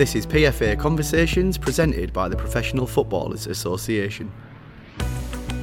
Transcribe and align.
This 0.00 0.14
is 0.14 0.26
PFA 0.26 0.78
Conversations 0.78 1.58
presented 1.58 2.10
by 2.10 2.26
the 2.26 2.34
Professional 2.34 2.86
Footballers 2.86 3.46
Association. 3.46 4.32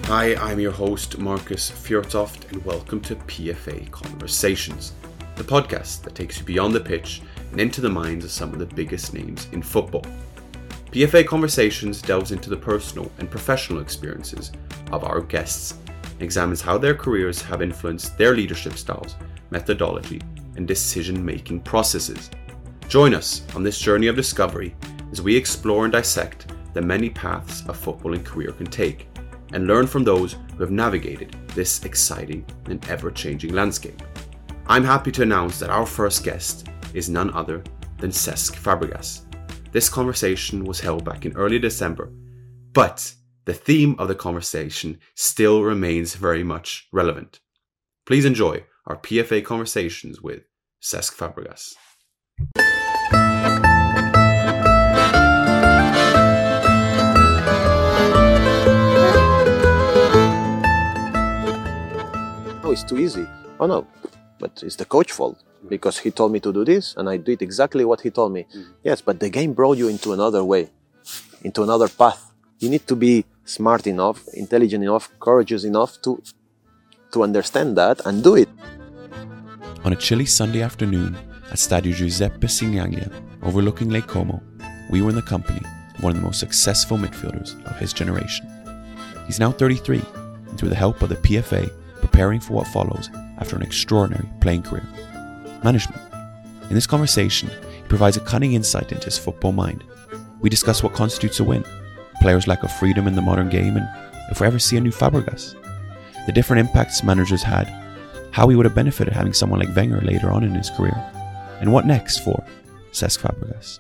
Hi, 0.04 0.36
I'm 0.36 0.60
your 0.60 0.72
host, 0.72 1.18
Markus 1.18 1.72
Fjørtoft, 1.72 2.52
and 2.52 2.64
welcome 2.64 3.02
to 3.02 3.16
PFA 3.16 3.90
Conversations, 3.90 4.94
the 5.38 5.44
podcast 5.44 6.04
that 6.04 6.14
takes 6.14 6.38
you 6.38 6.46
beyond 6.46 6.76
the 6.76 6.80
pitch 6.80 7.24
and 7.50 7.60
into 7.60 7.82
the 7.82 7.90
minds 7.90 8.24
of 8.26 8.30
some 8.30 8.54
of 8.54 8.60
the 8.60 8.76
biggest 8.76 9.12
names 9.12 9.48
in 9.54 9.64
football. 9.64 10.06
PFA 10.92 11.26
Conversations 11.26 12.00
delves 12.00 12.32
into 12.32 12.52
the 12.52 12.58
personal 12.58 13.12
and 13.18 13.32
professional 13.32 13.82
experiences 13.82 14.52
of 14.92 15.04
our 15.04 15.20
guests 15.20 15.80
and 16.04 16.22
examines 16.22 16.62
how 16.62 16.78
their 16.78 16.94
careers 16.94 17.42
have 17.42 17.64
influenced 17.64 18.16
their 18.20 18.36
leadership 18.36 18.74
styles, 18.74 19.16
methodology, 19.50 20.22
and 20.58 20.68
decision 20.68 21.26
making 21.26 21.60
processes. 21.62 22.30
Join 22.88 23.14
us 23.14 23.42
on 23.54 23.64
this 23.64 23.80
journey 23.80 24.08
of 24.08 24.16
discovery 24.16 24.74
as 25.12 25.22
we 25.22 25.36
explore 25.36 25.84
and 25.84 25.92
dissect 25.92 26.54
the 26.74 26.82
many 26.82 27.10
paths 27.10 27.60
a 27.64 27.74
footballing 27.74 28.24
career 28.24 28.54
can 28.54 28.66
take 28.66 29.10
and 29.52 29.68
learn 29.68 29.86
from 29.88 30.06
those 30.06 30.38
who 30.56 30.60
have 30.64 30.72
navigated 30.72 31.36
this 31.54 31.84
exciting 31.84 32.46
and 32.68 32.88
ever 32.88 33.12
changing 33.12 33.54
landscape. 33.54 34.02
I'm 34.68 34.86
happy 34.86 35.12
to 35.12 35.22
announce 35.22 35.60
that 35.60 35.70
our 35.70 35.86
first 35.86 36.24
guest 36.24 36.70
is 36.94 37.10
none 37.10 37.34
other 37.34 37.62
than 37.98 38.12
Cesc 38.12 38.56
Fabregas. 38.56 39.24
This 39.74 39.90
conversation 39.90 40.64
was 40.64 40.80
held 40.80 41.04
back 41.04 41.26
in 41.26 41.36
early 41.36 41.60
December, 41.60 42.10
but 42.72 43.14
the 43.44 43.54
theme 43.54 43.96
of 44.00 44.08
the 44.08 44.16
conversation 44.16 44.98
still 45.16 45.62
remains 45.62 46.16
very 46.16 46.44
much 46.44 46.88
relevant. 46.94 47.42
Please 48.06 48.24
enjoy 48.24 48.64
our 48.86 48.96
PFA 48.96 49.44
conversations 49.44 50.22
with 50.22 50.44
Cesc 50.82 51.14
Fabregas. 51.16 51.76
Oh, 62.64 62.72
it's 62.72 62.84
too 62.84 62.98
easy. 62.98 63.26
Oh 63.60 63.66
no, 63.66 63.88
but 64.40 64.62
it's 64.62 64.76
the 64.76 64.86
coach 64.86 65.12
fault 65.12 65.42
because 65.68 65.98
he 65.98 66.12
told 66.12 66.32
me 66.32 66.40
to 66.42 66.54
do 66.54 66.64
this 66.64 66.96
and 66.98 67.10
I 67.10 67.18
did 67.18 67.42
exactly 67.42 67.86
what 67.86 68.02
he 68.02 68.12
told 68.12 68.34
me. 68.34 68.46
Mm. 68.56 68.66
Yes, 68.84 69.02
but 69.02 69.20
the 69.20 69.30
game 69.30 69.54
brought 69.54 69.78
you 69.78 69.88
into 69.88 70.14
another 70.14 70.44
way, 70.44 70.70
into 71.44 71.64
another 71.64 71.88
path. 71.88 72.32
You 72.60 72.70
need 72.70 72.86
to 72.88 72.96
be 72.96 73.26
smart 73.46 73.88
enough, 73.88 74.22
intelligent 74.34 74.84
enough, 74.84 75.10
courageous 75.20 75.64
enough 75.64 76.00
to 76.04 76.22
to 77.14 77.24
understand 77.24 77.78
that 77.78 78.06
and 78.06 78.24
do 78.24 78.36
it. 78.36 78.50
On 79.84 79.94
a 79.94 79.96
chilly 79.96 80.26
Sunday 80.26 80.62
afternoon 80.62 81.18
at 81.50 81.58
Stadio 81.58 81.94
Giuseppe 81.94 82.48
Sinigaglia, 82.48 83.12
overlooking 83.42 83.90
Lake 83.90 84.08
Como, 84.08 84.42
we 84.90 85.02
were 85.02 85.10
in 85.10 85.16
the 85.16 85.22
company 85.22 85.62
of 85.96 86.04
one 86.04 86.12
of 86.12 86.18
the 86.18 86.24
most 86.24 86.40
successful 86.40 86.98
midfielders 86.98 87.64
of 87.66 87.78
his 87.78 87.94
generation. 87.94 88.48
He's 89.26 89.40
now 89.40 89.52
33, 89.52 90.02
and 90.48 90.58
through 90.58 90.70
the 90.70 90.76
help 90.76 91.02
of 91.02 91.10
the 91.10 91.16
PFA, 91.16 91.72
preparing 92.02 92.40
for 92.40 92.54
what 92.54 92.68
follows 92.68 93.10
after 93.40 93.56
an 93.56 93.62
extraordinary 93.62 94.28
playing 94.42 94.64
career 94.64 94.88
management. 95.64 96.02
In 96.70 96.76
this 96.76 96.88
conversation, 96.88 97.50
he 97.50 97.88
provides 97.88 98.18
a 98.18 98.22
cunning 98.22 98.54
insight 98.54 98.92
into 98.92 99.06
his 99.06 99.18
football 99.18 99.52
mind. 99.52 99.84
We 100.40 100.50
discuss 100.50 100.84
what 100.84 100.94
constitutes 100.94 101.40
a 101.40 101.44
win, 101.44 101.66
players' 102.22 102.48
lack 102.48 102.64
of 102.64 102.72
freedom 102.72 103.08
in 103.08 103.16
the 103.16 103.22
modern 103.22 103.50
game, 103.50 103.78
and 103.78 103.88
if 104.30 104.42
we 104.42 104.48
ever 104.48 104.60
see 104.60 104.78
a 104.78 104.82
new 104.82 104.92
Fabregas, 104.92 105.56
the 106.26 106.32
different 106.32 106.68
impacts 106.68 107.04
managers 107.04 107.42
had, 107.42 107.68
how 108.32 108.48
he 108.50 108.56
would 108.56 108.66
have 108.66 108.76
benefited 108.76 109.14
having 109.14 109.34
someone 109.34 109.60
like 109.60 109.76
Wenger 109.76 110.02
later 110.02 110.30
on 110.30 110.44
in 110.44 110.54
his 110.54 110.70
career, 110.70 110.96
and 111.60 111.74
what 111.74 111.86
next 111.86 112.20
for 112.20 112.44
Cesc 112.92 113.20
Fabregas. 113.20 113.80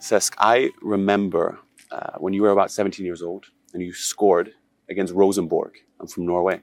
Cesc, 0.00 0.34
I 0.38 0.70
remember 0.82 1.58
uh, 1.90 2.18
when 2.18 2.32
you 2.32 2.42
were 2.42 2.50
about 2.50 2.70
17 2.70 3.04
years 3.04 3.22
old 3.22 3.46
and 3.72 3.82
you 3.82 3.92
scored 3.92 4.52
against 4.88 5.12
Rosenborg. 5.14 5.74
I'm 6.00 6.06
from 6.06 6.26
Norway. 6.26 6.62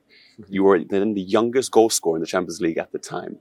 You 0.50 0.63
were 0.63 0.79
then 0.84 1.13
the 1.13 1.22
youngest 1.22 1.72
goal 1.72 1.90
scorer 1.90 2.17
in 2.17 2.22
the 2.22 2.28
Champions 2.28 2.62
League 2.62 2.78
at 2.78 2.91
the 2.91 3.00
time. 3.00 3.40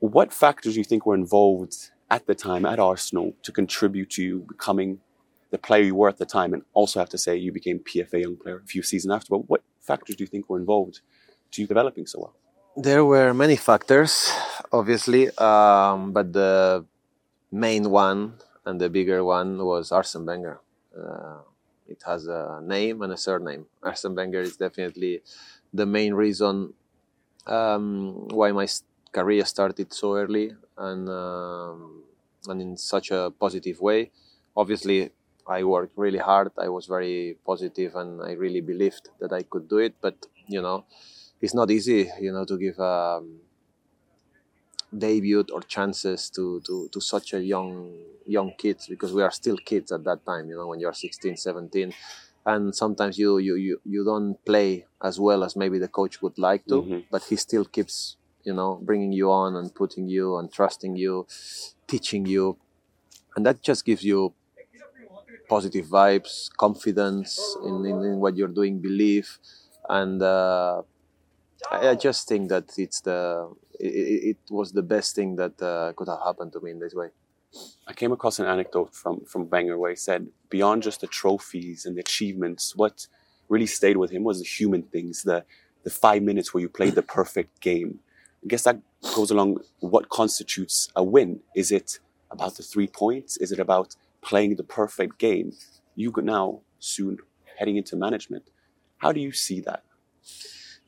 What 0.00 0.32
factors 0.32 0.74
do 0.74 0.80
you 0.80 0.84
think 0.84 1.06
were 1.06 1.14
involved 1.14 1.90
at 2.10 2.26
the 2.26 2.34
time 2.34 2.64
at 2.64 2.78
Arsenal 2.78 3.34
to 3.42 3.52
contribute 3.52 4.10
to 4.10 4.22
you 4.22 4.44
becoming 4.48 5.00
the 5.50 5.58
player 5.58 5.82
you 5.82 5.94
were 5.94 6.08
at 6.08 6.18
the 6.18 6.26
time? 6.26 6.54
And 6.54 6.62
also 6.72 7.00
have 7.00 7.08
to 7.10 7.18
say 7.18 7.36
you 7.36 7.52
became 7.52 7.80
PFA 7.80 8.22
Young 8.22 8.36
Player 8.36 8.62
a 8.64 8.66
few 8.66 8.82
seasons 8.82 9.12
after. 9.12 9.30
But 9.30 9.48
what 9.48 9.62
factors 9.80 10.16
do 10.16 10.24
you 10.24 10.28
think 10.28 10.48
were 10.48 10.58
involved 10.58 11.00
to 11.52 11.62
you 11.62 11.68
developing 11.68 12.06
so 12.06 12.20
well? 12.20 12.36
There 12.76 13.04
were 13.04 13.34
many 13.34 13.56
factors, 13.56 14.30
obviously, 14.72 15.28
um, 15.38 16.12
but 16.12 16.32
the 16.32 16.84
main 17.50 17.90
one 17.90 18.34
and 18.64 18.80
the 18.80 18.88
bigger 18.90 19.24
one 19.24 19.58
was 19.64 19.92
Arsene 19.92 20.26
Wenger. 20.26 20.60
Uh, 20.96 21.38
it 21.88 22.02
has 22.06 22.26
a 22.28 22.60
name 22.62 23.02
and 23.02 23.12
a 23.12 23.16
surname. 23.16 23.66
Arsene 23.82 24.14
Wenger 24.14 24.40
is 24.40 24.56
definitely 24.56 25.22
the 25.72 25.86
main 25.86 26.14
reason 26.14 26.74
um, 27.46 28.28
why 28.28 28.52
my 28.52 28.68
career 29.12 29.44
started 29.44 29.92
so 29.92 30.16
early 30.16 30.52
and 30.76 31.08
um, 31.08 32.04
and 32.48 32.62
in 32.62 32.76
such 32.76 33.10
a 33.10 33.32
positive 33.40 33.80
way. 33.80 34.10
Obviously, 34.56 35.10
I 35.46 35.64
worked 35.64 35.94
really 35.96 36.18
hard. 36.18 36.52
I 36.58 36.68
was 36.68 36.86
very 36.86 37.38
positive, 37.46 37.96
and 37.96 38.22
I 38.22 38.32
really 38.32 38.60
believed 38.60 39.10
that 39.20 39.32
I 39.32 39.42
could 39.42 39.68
do 39.68 39.78
it. 39.78 39.94
But 40.00 40.26
you 40.46 40.62
know, 40.62 40.84
it's 41.40 41.54
not 41.54 41.70
easy, 41.70 42.10
you 42.20 42.32
know, 42.32 42.44
to 42.44 42.58
give 42.58 42.78
um, 42.80 43.40
debut 44.96 45.44
or 45.52 45.60
chances 45.62 46.30
to, 46.30 46.60
to, 46.66 46.88
to 46.92 47.00
such 47.00 47.34
a 47.34 47.40
young 47.42 47.92
young 48.26 48.52
kids 48.58 48.86
because 48.88 49.12
we 49.12 49.22
are 49.22 49.30
still 49.30 49.56
kids 49.56 49.90
at 49.90 50.04
that 50.04 50.24
time 50.26 50.48
you 50.50 50.54
know 50.56 50.66
when 50.66 50.80
you're 50.80 50.92
16 50.92 51.36
17 51.36 51.92
and 52.46 52.74
sometimes 52.74 53.18
you 53.18 53.38
you, 53.38 53.54
you, 53.56 53.80
you 53.84 54.04
don't 54.04 54.42
play 54.44 54.86
as 55.02 55.18
well 55.18 55.42
as 55.44 55.56
maybe 55.56 55.78
the 55.78 55.88
coach 55.88 56.20
would 56.22 56.38
like 56.38 56.66
to 56.66 56.82
Mhm. 56.82 57.04
but 57.10 57.22
he 57.24 57.36
still 57.36 57.64
keeps 57.64 58.16
you 58.44 58.52
know 58.54 58.78
bringing 58.82 59.12
you 59.12 59.30
on 59.30 59.56
and 59.56 59.74
putting 59.74 60.08
you 60.08 60.36
and 60.38 60.52
trusting 60.52 60.96
you 60.96 61.26
teaching 61.86 62.26
you. 62.26 62.58
And 63.36 63.46
that 63.46 63.62
just 63.62 63.84
gives 63.84 64.04
you 64.04 64.34
positive 65.48 65.86
vibes 65.86 66.50
confidence 66.56 67.56
in, 67.64 67.84
in, 67.86 68.02
in 68.04 68.20
what 68.20 68.36
you're 68.36 68.48
doing 68.60 68.80
belief. 68.80 69.38
And 69.88 70.22
uh, 70.22 70.82
I, 71.70 71.88
I 71.90 71.94
just 71.94 72.28
think 72.28 72.48
that 72.48 72.72
it's 72.76 73.00
the 73.00 73.52
it, 73.80 74.36
it 74.36 74.38
was 74.50 74.72
the 74.72 74.82
best 74.82 75.14
thing 75.14 75.36
that 75.36 75.60
uh, 75.62 75.92
could 75.94 76.08
have 76.08 76.20
happened 76.24 76.52
to 76.54 76.60
me 76.60 76.70
in 76.70 76.78
this 76.78 76.94
way. 76.94 77.08
I 77.86 77.92
came 77.94 78.12
across 78.12 78.38
an 78.38 78.46
anecdote 78.46 78.94
from 78.94 79.24
from 79.24 79.48
Wenger 79.48 79.78
where 79.78 79.90
he 79.90 79.96
said, 79.96 80.28
beyond 80.50 80.82
just 80.82 81.00
the 81.00 81.06
trophies 81.06 81.86
and 81.86 81.96
the 81.96 82.00
achievements, 82.00 82.76
what 82.76 83.06
really 83.48 83.66
stayed 83.66 83.96
with 83.96 84.10
him 84.10 84.24
was 84.24 84.38
the 84.38 84.44
human 84.44 84.82
things, 84.82 85.22
the 85.22 85.44
the 85.84 85.90
five 85.90 86.22
minutes 86.22 86.52
where 86.52 86.60
you 86.60 86.68
played 86.68 86.94
the 86.94 87.02
perfect 87.02 87.60
game. 87.60 88.00
I 88.44 88.46
guess 88.48 88.64
that 88.64 88.80
goes 89.14 89.30
along 89.30 89.58
what 89.80 90.08
constitutes 90.08 90.88
a 90.94 91.02
win. 91.02 91.40
Is 91.54 91.72
it 91.72 91.98
about 92.30 92.56
the 92.56 92.62
three 92.62 92.86
points? 92.86 93.36
Is 93.38 93.52
it 93.52 93.58
about 93.58 93.96
playing 94.20 94.56
the 94.56 94.64
perfect 94.64 95.18
game? 95.18 95.52
You 95.94 96.12
now 96.22 96.60
soon 96.78 97.18
heading 97.58 97.76
into 97.76 97.96
management. 97.96 98.44
How 98.98 99.12
do 99.12 99.20
you 99.20 99.32
see 99.32 99.60
that? 99.62 99.82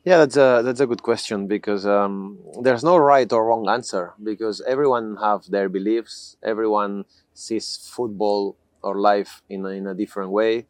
Yeah, 0.03 0.17
that's 0.17 0.35
a 0.35 0.61
that's 0.65 0.79
a 0.79 0.87
good 0.87 1.03
question 1.03 1.45
because 1.47 1.85
um, 1.85 2.39
there's 2.61 2.83
no 2.83 2.97
right 2.97 3.31
or 3.31 3.45
wrong 3.45 3.69
answer 3.69 4.13
because 4.23 4.59
everyone 4.67 5.17
have 5.21 5.45
their 5.45 5.69
beliefs. 5.69 6.37
Everyone 6.43 7.05
sees 7.35 7.77
football 7.77 8.57
or 8.81 8.99
life 8.99 9.43
in 9.47 9.63
a, 9.65 9.69
in 9.69 9.85
a 9.85 9.93
different 9.93 10.31
way. 10.31 10.65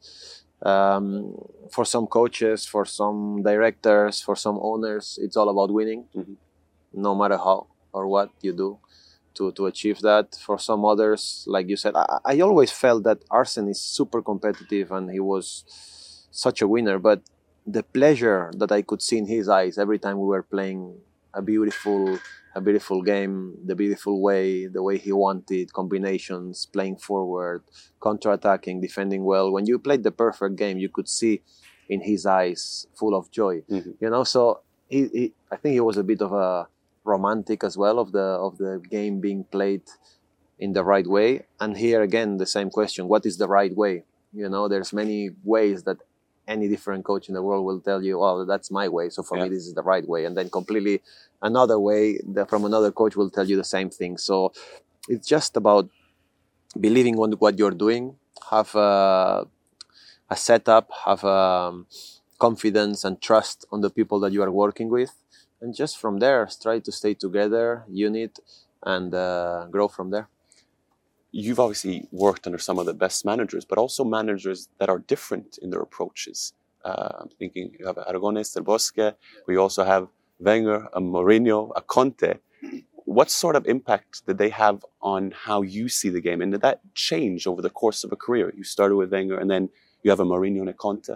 Um, 0.64 1.36
for 1.72 1.86
some 1.86 2.08
coaches, 2.08 2.66
for 2.66 2.86
some 2.86 3.42
directors, 3.44 4.22
for 4.22 4.36
some 4.36 4.60
owners, 4.62 5.18
it's 5.22 5.38
all 5.38 5.50
about 5.50 5.72
winning, 5.74 6.06
Mhm. 6.16 6.36
no 6.94 7.16
matter 7.16 7.38
how 7.38 7.68
or 7.94 8.08
what 8.08 8.30
you 8.42 8.54
do 8.54 8.80
to, 9.36 9.52
to 9.54 9.66
achieve 9.68 10.00
that. 10.02 10.36
For 10.36 10.58
some 10.60 10.86
others, 10.86 11.46
like 11.48 11.70
you 11.70 11.78
said, 11.78 11.96
I, 11.96 12.20
I 12.26 12.40
always 12.42 12.72
felt 12.72 13.04
that 13.04 13.20
Arsene 13.32 13.70
is 13.70 13.82
super 13.82 14.22
competitive 14.22 14.92
and 14.92 15.10
he 15.12 15.20
was 15.20 15.64
such 16.32 16.62
a 16.62 16.68
winner, 16.68 17.00
but 17.00 17.22
the 17.66 17.84
pleasure 17.84 18.52
that 18.58 18.72
I 18.72 18.82
could 18.82 19.02
see 19.02 19.18
in 19.18 19.28
his 19.28 19.48
eyes 19.50 19.78
every 19.78 20.00
time 20.00 20.18
we 20.20 20.28
were 20.28 20.44
playing 20.44 20.98
a 21.34 21.42
beautiful 21.42 22.20
a 22.54 22.60
beautiful 22.60 23.02
game, 23.02 23.56
the 23.66 23.76
beautiful 23.76 24.22
way, 24.22 24.66
the 24.68 24.84
way 24.84 24.98
he 24.98 25.14
wanted, 25.14 25.72
combinations, 25.72 26.66
playing 26.66 26.98
forward, 26.98 27.64
counter-attacking, 28.04 28.82
defending 28.82 29.24
well. 29.24 29.50
When 29.54 29.66
you 29.66 29.80
played 29.80 30.04
the 30.04 30.12
perfect 30.12 30.58
game, 30.58 30.78
you 30.78 30.90
could 30.90 31.08
see 31.08 31.42
in 31.88 32.02
his 32.02 32.26
eyes 32.26 32.88
full 32.94 33.16
of 33.16 33.32
joy. 33.32 33.62
Mhm. 33.70 33.96
You 34.02 34.10
know, 34.10 34.26
so 34.26 34.60
he, 34.90 35.08
he 35.14 35.34
I 35.50 35.56
think 35.56 35.74
he 35.74 35.80
was 35.80 35.98
a 35.98 36.04
bit 36.04 36.22
of 36.22 36.34
a 36.34 36.68
romantic 37.06 37.64
as 37.64 37.78
well 37.78 38.00
of 38.00 38.12
the 38.12 38.28
of 38.48 38.58
the 38.58 38.82
game 38.90 39.22
being 39.22 39.46
played 39.46 39.84
in 40.60 40.74
the 40.74 40.84
right 40.84 41.08
way. 41.08 41.46
And 41.60 41.78
here 41.78 42.02
again 42.02 42.38
the 42.38 42.46
same 42.46 42.70
question, 42.70 43.08
what 43.08 43.26
is 43.26 43.38
the 43.38 43.48
right 43.48 43.76
way? 43.76 44.04
You 44.34 44.50
know, 44.50 44.68
there's 44.68 44.92
many 44.94 45.30
ways 45.44 45.84
that 45.84 45.98
any 46.56 46.68
different 46.74 47.02
coach 47.12 47.26
in 47.30 47.34
the 47.38 47.44
world 47.48 47.64
will 47.70 47.82
tell 47.90 48.02
you, 48.10 48.16
"Oh, 48.28 48.46
that's 48.52 48.70
my 48.80 48.88
way." 48.98 49.06
So 49.16 49.20
for 49.30 49.36
Yeah. 49.38 49.44
me, 49.44 49.50
this 49.56 49.66
is 49.70 49.76
the 49.80 49.88
right 49.94 50.08
way, 50.14 50.22
and 50.28 50.34
then 50.38 50.48
completely 50.60 50.96
another 51.50 51.78
way 51.90 52.04
from 52.52 52.62
another 52.72 52.92
coach 53.02 53.14
will 53.20 53.32
tell 53.38 53.48
you 53.52 53.58
the 53.64 53.70
same 53.76 53.90
thing. 54.00 54.14
So 54.28 54.36
it's 55.14 55.28
just 55.36 55.52
about 55.62 55.86
believing 56.88 57.16
on 57.24 57.30
what, 57.44 57.54
you're 57.60 57.78
doing, 57.86 58.04
have 58.56 58.72
a, 58.76 59.48
a 60.36 60.38
setup, 60.48 60.88
have 61.06 61.24
um, 61.26 61.76
confidence 62.40 63.00
and 63.08 63.16
trust 63.30 63.66
on 63.74 63.80
the 63.86 63.90
people 63.90 64.18
that 64.24 64.32
you 64.36 64.42
are 64.46 64.52
working 64.64 64.90
with, 64.98 65.14
and 65.62 65.70
just 65.82 65.94
from 66.04 66.20
there, 66.20 66.48
try 66.66 66.80
to 66.80 66.92
stay 66.92 67.14
together, 67.26 67.84
unit, 67.90 68.34
and 68.94 69.14
uh, 69.14 69.68
grow 69.76 69.88
from 69.88 70.08
there. 70.14 70.28
You've 71.32 71.60
obviously 71.60 72.08
worked 72.12 72.46
under 72.46 72.58
some 72.58 72.78
of 72.78 72.86
the 72.86 72.94
best 72.94 73.26
managers, 73.26 73.64
but 73.66 73.78
also 73.78 74.04
managers 74.04 74.68
that 74.80 74.90
are 74.90 75.00
different 75.00 75.58
in 75.62 75.70
their 75.70 75.82
approaches. 75.82 76.54
Uh, 76.84 77.10
I'm 77.22 77.30
thinking 77.40 77.72
you 77.80 77.86
have 77.88 77.96
Aragones, 77.96 78.54
Del 78.54 78.64
Bosque. 78.64 79.16
We 79.48 79.56
also 79.56 79.84
have 79.84 80.08
Wenger, 80.40 80.88
a 80.94 81.00
Mourinho, 81.00 81.72
a 81.76 81.82
Conte. 81.82 82.40
What 83.06 83.30
sort 83.30 83.56
of 83.56 83.66
impact 83.66 84.26
did 84.26 84.38
they 84.38 84.50
have 84.50 84.86
on 85.02 85.32
how 85.32 85.62
you 85.62 85.90
see 85.90 86.10
the 86.10 86.22
game? 86.22 86.42
And 86.42 86.52
did 86.52 86.62
that 86.62 86.82
change 86.96 87.48
over 87.48 87.62
the 87.62 87.70
course 87.70 88.04
of 88.04 88.12
a 88.12 88.16
career? 88.16 88.54
You 88.56 88.64
started 88.64 88.96
with 88.96 89.12
Wenger 89.12 89.38
and 89.38 89.50
then 89.50 89.70
you 90.04 90.12
have 90.12 90.20
a 90.20 90.26
Mourinho 90.26 90.62
and 90.62 90.70
a 90.70 90.74
Conte. 90.74 91.16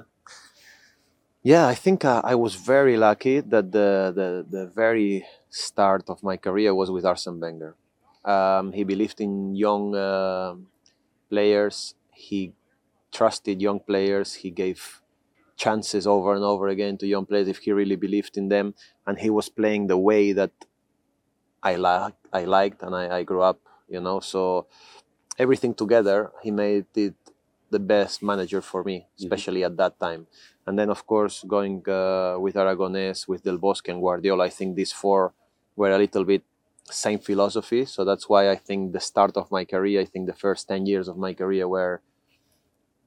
Yeah, 1.44 1.68
I 1.68 1.76
think 1.76 2.04
uh, 2.04 2.22
I 2.24 2.36
was 2.36 2.56
very 2.56 2.98
lucky 2.98 3.40
that 3.40 3.72
the, 3.72 4.12
the, 4.16 4.46
the 4.50 4.66
very 4.68 5.26
start 5.50 6.10
of 6.10 6.24
my 6.24 6.38
career 6.38 6.74
was 6.74 6.90
with 6.90 7.06
Arsene 7.06 7.40
Wenger. 7.40 7.76
Um, 8.26 8.74
he 8.74 8.84
believed 8.84 9.22
in 9.22 9.56
young 9.56 9.96
uh, 9.96 10.56
players. 11.30 11.96
He 12.12 12.54
trusted 13.12 13.62
young 13.62 13.80
players. 13.80 14.34
He 14.34 14.50
gave 14.52 15.02
chances 15.56 16.06
over 16.06 16.34
and 16.34 16.44
over 16.44 16.68
again 16.68 16.98
to 16.98 17.08
young 17.08 17.26
players 17.26 17.48
if 17.48 17.60
he 17.60 17.72
really 17.72 17.96
believed 17.96 18.38
in 18.38 18.50
them. 18.50 18.74
And 19.06 19.20
he 19.20 19.30
was 19.30 19.48
playing 19.48 19.88
the 19.88 19.98
way 19.98 20.34
that 20.34 20.52
I 21.64 21.76
liked, 21.76 22.28
I 22.34 22.44
liked, 22.46 22.84
and 22.84 22.96
I, 22.96 23.18
I 23.18 23.24
grew 23.24 23.42
up. 23.42 23.60
You 23.88 24.02
know, 24.02 24.20
so 24.20 24.68
everything 25.38 25.74
together, 25.74 26.32
he 26.42 26.50
made 26.52 26.86
it 26.96 27.14
the 27.70 27.80
best 27.80 28.24
manager 28.24 28.62
for 28.62 28.84
me, 28.84 29.08
especially 29.20 29.62
mm-hmm. 29.62 29.72
at 29.74 29.78
that 29.78 30.00
time. 30.00 30.28
And 30.66 30.78
then, 30.80 30.90
of 30.90 31.06
course, 31.06 31.44
going 31.48 31.88
uh, 31.88 32.38
with 32.40 32.56
Aragonés, 32.56 33.28
with 33.28 33.44
Del 33.44 33.58
Bosque 33.58 33.90
and 33.90 34.02
Guardiola, 34.02 34.46
I 34.46 34.50
think 34.50 34.76
these 34.76 34.92
four 34.92 35.34
were 35.76 35.92
a 35.92 35.98
little 35.98 36.24
bit 36.24 36.44
same 36.90 37.20
philosophy. 37.20 37.86
So 37.86 38.06
that's 38.06 38.30
why 38.30 38.50
I 38.50 38.56
think 38.56 38.94
the 38.94 39.00
start 39.00 39.38
of 39.38 39.52
my 39.52 39.66
career, 39.66 40.02
I 40.02 40.06
think 40.06 40.28
the 40.28 40.34
first 40.34 40.68
10 40.68 40.86
years 40.86 41.08
of 41.08 41.18
my 41.18 41.34
career 41.34 41.68
were 41.68 42.02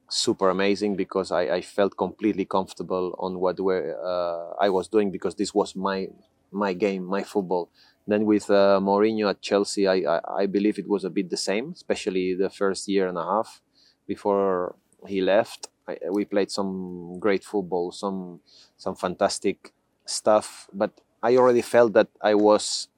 super 0.09 0.49
amazing 0.49 0.97
because 0.97 1.31
I, 1.31 1.43
I 1.43 1.61
felt 1.61 1.97
completely 1.97 2.45
comfortable 2.45 3.15
on 3.19 3.39
what 3.41 3.61
uh, 3.61 4.51
I 4.61 4.71
was 4.71 4.89
doing 4.89 5.11
because 5.11 5.35
this 5.35 5.55
was 5.55 5.77
my 5.77 6.09
my 6.51 6.73
game, 6.73 7.05
my 7.05 7.23
football. 7.23 7.69
Then 8.07 8.25
with 8.25 8.49
uh, 8.49 8.81
Mourinho 8.83 9.29
at 9.29 9.43
Chelsea, 9.43 9.87
I, 9.87 9.97
I, 9.97 10.21
I 10.43 10.47
believe 10.47 10.79
it 10.79 10.89
was 10.89 11.05
a 11.05 11.11
bit 11.11 11.29
the 11.29 11.37
same, 11.37 11.73
especially 11.73 12.35
the 12.35 12.49
first 12.49 12.89
year 12.89 13.07
and 13.07 13.19
a 13.19 13.25
half 13.25 13.61
before 14.07 14.75
he 15.07 15.21
left. 15.21 15.69
I, 15.87 15.99
we 16.11 16.25
played 16.25 16.51
some 16.51 17.19
great 17.21 17.45
football, 17.45 17.93
some 17.93 18.41
some 18.79 18.95
fantastic 18.95 19.73
stuff, 20.07 20.69
but 20.73 20.93
I 21.23 21.37
already 21.37 21.63
felt 21.63 21.93
that 21.93 22.09
I 22.23 22.35
was 22.35 22.89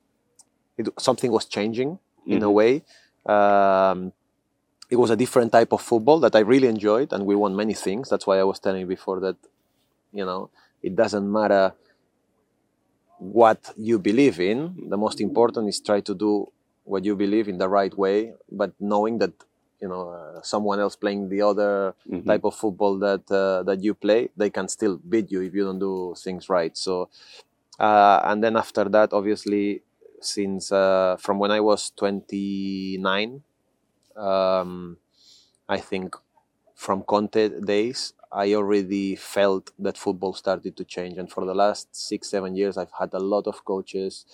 it, 0.80 0.88
something 0.98 1.30
was 1.30 1.46
changing 1.46 1.90
mm-hmm. 1.92 2.32
in 2.32 2.42
a 2.42 2.46
mm-hmm. 2.46 2.60
way. 2.60 2.72
Um, 3.26 4.12
it 4.90 4.96
was 4.96 5.10
a 5.10 5.16
different 5.16 5.52
type 5.52 5.72
of 5.72 5.80
football 5.80 6.18
that 6.20 6.34
I 6.34 6.40
really 6.40 6.66
enjoyed, 6.66 7.12
and 7.12 7.24
we 7.24 7.36
won 7.36 7.54
many 7.54 7.74
things. 7.74 8.08
That's 8.08 8.26
why 8.26 8.38
I 8.38 8.44
was 8.44 8.58
telling 8.58 8.80
you 8.80 8.86
before 8.86 9.20
that, 9.20 9.36
you 10.12 10.24
know, 10.24 10.50
it 10.82 10.96
doesn't 10.96 11.30
matter 11.30 11.74
what 13.18 13.72
you 13.76 13.98
believe 13.98 14.40
in. 14.40 14.88
The 14.88 14.96
most 14.96 15.20
important 15.20 15.68
is 15.68 15.80
try 15.80 16.00
to 16.00 16.14
do 16.14 16.50
what 16.84 17.04
you 17.04 17.14
believe 17.14 17.48
in 17.48 17.58
the 17.58 17.68
right 17.68 17.96
way, 17.96 18.32
but 18.50 18.72
knowing 18.80 19.18
that 19.18 19.32
you 19.80 19.88
know 19.88 20.10
uh, 20.10 20.42
someone 20.42 20.80
else 20.80 20.96
playing 20.96 21.28
the 21.28 21.40
other 21.42 21.94
mm-hmm. 22.10 22.28
type 22.28 22.44
of 22.44 22.54
football 22.54 22.98
that 22.98 23.30
uh, 23.30 23.62
that 23.62 23.82
you 23.82 23.94
play, 23.94 24.30
they 24.36 24.50
can 24.50 24.68
still 24.68 24.98
beat 25.08 25.30
you 25.30 25.40
if 25.42 25.54
you 25.54 25.64
don't 25.64 25.78
do 25.78 26.14
things 26.18 26.48
right. 26.48 26.76
So, 26.76 27.08
uh, 27.78 28.20
and 28.24 28.42
then 28.42 28.56
after 28.56 28.84
that, 28.84 29.12
obviously, 29.12 29.82
since 30.24 30.72
uh, 30.72 31.16
from 31.18 31.38
when 31.38 31.50
I 31.50 31.60
was 31.60 31.92
29 31.96 33.42
um, 34.16 34.98
I 35.68 35.78
think 35.78 36.16
from 36.74 37.02
Conte 37.02 37.60
days, 37.60 38.12
I 38.32 38.54
already 38.54 39.16
felt 39.16 39.72
that 39.78 39.98
football 39.98 40.34
started 40.34 40.76
to 40.76 40.84
change. 40.84 41.18
And 41.18 41.30
for 41.30 41.44
the 41.44 41.54
last 41.54 41.94
six, 41.94 42.30
seven 42.30 42.54
years, 42.54 42.76
I've 42.76 42.92
had 42.98 43.12
a 43.12 43.18
lot 43.18 43.46
of 43.46 43.64
coaches. 43.64 44.24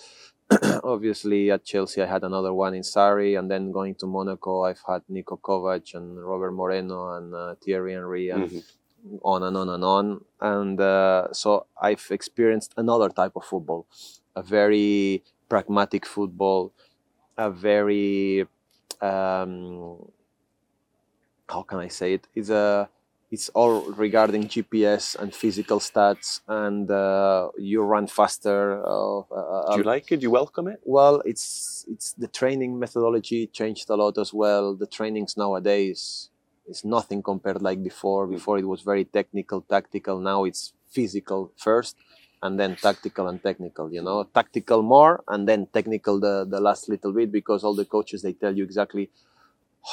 Obviously, 0.84 1.50
at 1.50 1.64
Chelsea, 1.64 2.02
I 2.02 2.06
had 2.06 2.22
another 2.22 2.52
one 2.52 2.74
in 2.74 2.82
Sarri, 2.82 3.38
and 3.38 3.50
then 3.50 3.72
going 3.72 3.94
to 3.96 4.06
Monaco, 4.06 4.62
I've 4.64 4.82
had 4.86 5.02
Niko 5.10 5.40
Kovac 5.40 5.94
and 5.94 6.24
Robert 6.24 6.52
Moreno 6.52 7.16
and 7.16 7.34
uh, 7.34 7.54
Thierry 7.62 7.94
Henry, 7.94 8.30
and 8.30 8.48
mm-hmm. 8.48 9.16
on 9.24 9.42
and 9.42 9.56
on 9.56 9.68
and 9.68 9.84
on. 9.84 10.24
And 10.40 10.80
uh, 10.80 11.32
so 11.32 11.66
I've 11.80 12.06
experienced 12.10 12.74
another 12.76 13.08
type 13.08 13.32
of 13.34 13.44
football, 13.44 13.86
a 14.36 14.42
very 14.42 15.24
pragmatic 15.48 16.06
football, 16.06 16.72
a 17.36 17.50
very 17.50 18.46
um, 19.00 20.10
how 21.48 21.62
can 21.62 21.78
I 21.78 21.88
say 21.88 22.14
it? 22.14 22.26
It's 22.34 22.50
a 22.50 22.88
it's 23.30 23.48
all 23.50 23.80
regarding 23.92 24.44
GPS 24.44 25.16
and 25.16 25.34
physical 25.34 25.80
stats, 25.80 26.40
and 26.46 26.88
uh, 26.90 27.48
you 27.58 27.82
run 27.82 28.06
faster. 28.06 28.80
Uh, 28.84 29.18
uh, 29.20 29.72
Do 29.72 29.78
you 29.78 29.82
like 29.82 30.12
it? 30.12 30.18
Do 30.18 30.24
you 30.24 30.30
welcome 30.30 30.68
it? 30.68 30.80
Well, 30.84 31.22
it's 31.24 31.84
it's 31.88 32.12
the 32.12 32.28
training 32.28 32.78
methodology 32.78 33.46
changed 33.48 33.90
a 33.90 33.96
lot 33.96 34.18
as 34.18 34.32
well. 34.32 34.74
The 34.74 34.86
trainings 34.86 35.36
nowadays 35.36 36.30
is 36.68 36.84
nothing 36.84 37.22
compared 37.22 37.62
like 37.62 37.82
before. 37.82 38.26
Before 38.26 38.58
it 38.58 38.64
was 38.66 38.82
very 38.82 39.04
technical, 39.04 39.62
tactical. 39.62 40.20
Now 40.20 40.44
it's 40.44 40.72
physical 40.88 41.52
first, 41.56 41.96
and 42.42 42.58
then 42.60 42.76
tactical 42.76 43.28
and 43.28 43.42
technical 43.42 43.92
you 43.92 44.02
know? 44.02 44.24
Tactical 44.24 44.82
more 44.82 45.22
and 45.28 45.48
then 45.48 45.66
technical 45.66 46.20
the, 46.20 46.46
the 46.48 46.60
last 46.60 46.88
little 46.88 47.12
bit 47.12 47.32
because 47.32 47.64
all 47.64 47.74
the 47.74 47.84
coaches 47.84 48.22
they 48.22 48.32
tell 48.32 48.56
you 48.56 48.64
exactly 48.64 49.10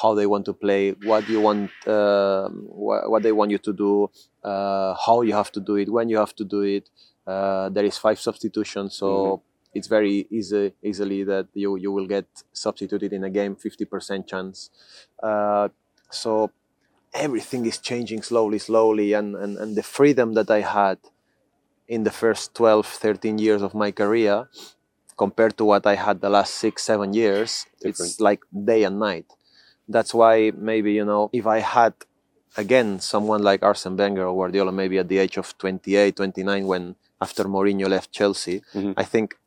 how 0.02 0.14
they 0.16 0.26
want 0.26 0.46
to 0.46 0.54
play 0.54 0.92
what 1.04 1.28
you 1.30 1.40
want 1.40 1.70
uh, 1.88 2.50
wh- 2.50 3.10
what 3.10 3.22
they 3.22 3.32
want 3.32 3.52
you 3.52 3.60
to 3.60 3.74
do 3.74 4.10
uh, 4.44 4.96
how 5.06 5.22
you 5.22 5.34
have 5.34 5.52
to 5.52 5.60
do 5.60 5.76
it 5.76 5.92
when 5.92 6.10
you 6.10 6.18
have 6.18 6.36
to 6.36 6.44
do 6.44 6.62
it. 6.62 6.90
Uh, 7.26 7.70
there 7.70 7.86
is 7.86 7.98
five 7.98 8.20
substitutions 8.20 8.96
so 8.96 9.08
mm-hmm. 9.08 9.78
it's 9.78 9.88
very 9.88 10.28
easy 10.30 10.74
easily 10.84 11.24
that 11.24 11.48
you 11.54 11.78
you 11.78 11.92
will 11.92 12.08
get 12.08 12.26
substituted 12.52 13.14
in 13.14 13.24
a 13.24 13.30
game 13.30 13.56
50% 13.56 14.28
chance. 14.28 14.70
Uh, 15.22 15.70
so 16.10 16.52
everything 17.14 17.66
is 17.66 17.78
changing 17.78 18.24
slowly 18.24 18.60
slowly 18.60 19.14
and, 19.14 19.36
and 19.36 19.58
and 19.58 19.76
the 19.76 19.84
freedom 19.84 20.34
that 20.34 20.50
i 20.50 20.62
had 20.62 20.98
in 21.88 22.04
the 22.04 22.12
first 22.12 22.56
12, 22.56 22.86
13 22.86 23.38
years 23.38 23.62
of 23.62 23.74
my 23.74 23.92
career 23.92 24.48
compared 25.18 25.58
to 25.58 25.66
what 25.66 25.86
I 25.86 25.96
had 25.96 26.22
the 26.22 26.30
last 26.30 26.56
six, 26.56 26.84
seven 26.84 27.14
years. 27.14 27.66
Different. 27.82 28.12
It's 28.12 28.20
like 28.20 28.42
day 28.52 28.84
and 28.84 29.00
night. 29.00 29.26
That's 29.88 30.14
why 30.14 30.52
maybe, 30.56 30.94
you 30.94 31.06
know, 31.06 31.30
if 31.34 31.46
I 31.46 31.60
had 31.60 31.94
again 32.56 33.00
someone 33.00 33.44
like 33.44 33.64
Arsene 33.64 33.98
Wenger 33.98 34.26
or 34.26 34.34
Guardiola, 34.36 34.72
maybe 34.72 34.98
at 34.98 35.08
the 35.08 35.18
age 35.18 35.38
of 35.38 35.58
28, 35.58 36.16
29, 36.16 36.66
when 36.66 36.96
after 37.22 37.44
Mourinho 37.46 37.88
left 37.90 38.12
Chelsea, 38.12 38.62
mm-hmm. 38.74 38.94
I 38.98 39.04
think 39.04 39.38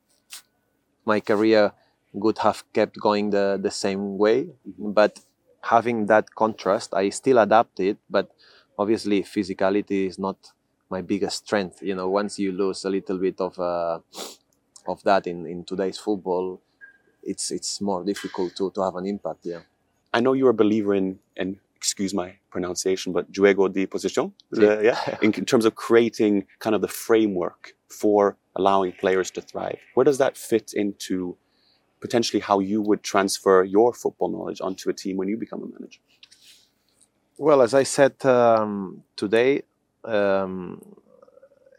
my 1.04 1.20
career 1.20 1.72
would 2.12 2.38
have 2.38 2.64
kept 2.72 2.98
going 2.98 3.30
the, 3.30 3.58
the 3.60 3.70
same 3.70 4.18
way. 4.18 4.44
Mm-hmm. 4.44 4.92
But 4.92 5.20
having 5.62 6.06
that 6.06 6.34
contrast, 6.34 6.94
I 6.94 7.10
still 7.10 7.38
adapted, 7.38 7.98
but 8.08 8.30
obviously 8.78 9.22
physicality 9.22 10.06
is 10.06 10.18
not 10.18 10.36
my 10.90 11.02
biggest 11.02 11.46
strength. 11.46 11.82
You 11.82 11.94
know, 11.94 12.08
once 12.08 12.38
you 12.38 12.52
lose 12.52 12.84
a 12.84 12.90
little 12.90 13.18
bit 13.18 13.40
of 13.40 13.58
uh, 13.58 14.00
of 14.86 15.02
that 15.04 15.26
in, 15.26 15.46
in 15.46 15.64
today's 15.64 15.98
football, 15.98 16.60
it's 17.22 17.50
it's 17.50 17.80
more 17.80 18.04
difficult 18.04 18.56
to, 18.56 18.70
to 18.70 18.82
have 18.82 18.96
an 18.96 19.06
impact. 19.06 19.40
Yeah. 19.44 19.60
I 20.12 20.20
know 20.20 20.32
you're 20.32 20.50
a 20.50 20.54
believer 20.54 20.94
in 20.94 21.18
and 21.36 21.56
excuse 21.74 22.14
my 22.14 22.36
pronunciation, 22.50 23.12
but 23.12 23.30
juego 23.30 23.72
de 23.72 23.86
posición. 23.86 24.32
Uh, 24.56 24.80
yeah. 24.80 25.18
in, 25.22 25.32
in 25.32 25.44
terms 25.44 25.64
of 25.64 25.74
creating 25.74 26.46
kind 26.58 26.74
of 26.74 26.80
the 26.80 26.88
framework 26.88 27.74
for 27.88 28.36
allowing 28.56 28.92
players 28.92 29.30
to 29.32 29.40
thrive. 29.40 29.78
Where 29.94 30.04
does 30.04 30.18
that 30.18 30.36
fit 30.36 30.72
into 30.72 31.36
potentially 32.00 32.40
how 32.40 32.60
you 32.60 32.80
would 32.80 33.02
transfer 33.02 33.62
your 33.62 33.92
football 33.92 34.30
knowledge 34.30 34.60
onto 34.60 34.88
a 34.90 34.92
team 34.92 35.16
when 35.16 35.28
you 35.28 35.36
become 35.36 35.62
a 35.62 35.66
manager? 35.66 36.00
Well, 37.38 37.60
as 37.60 37.74
I 37.74 37.82
said 37.82 38.24
um, 38.24 39.02
today, 39.14 39.62
um, 40.06 40.80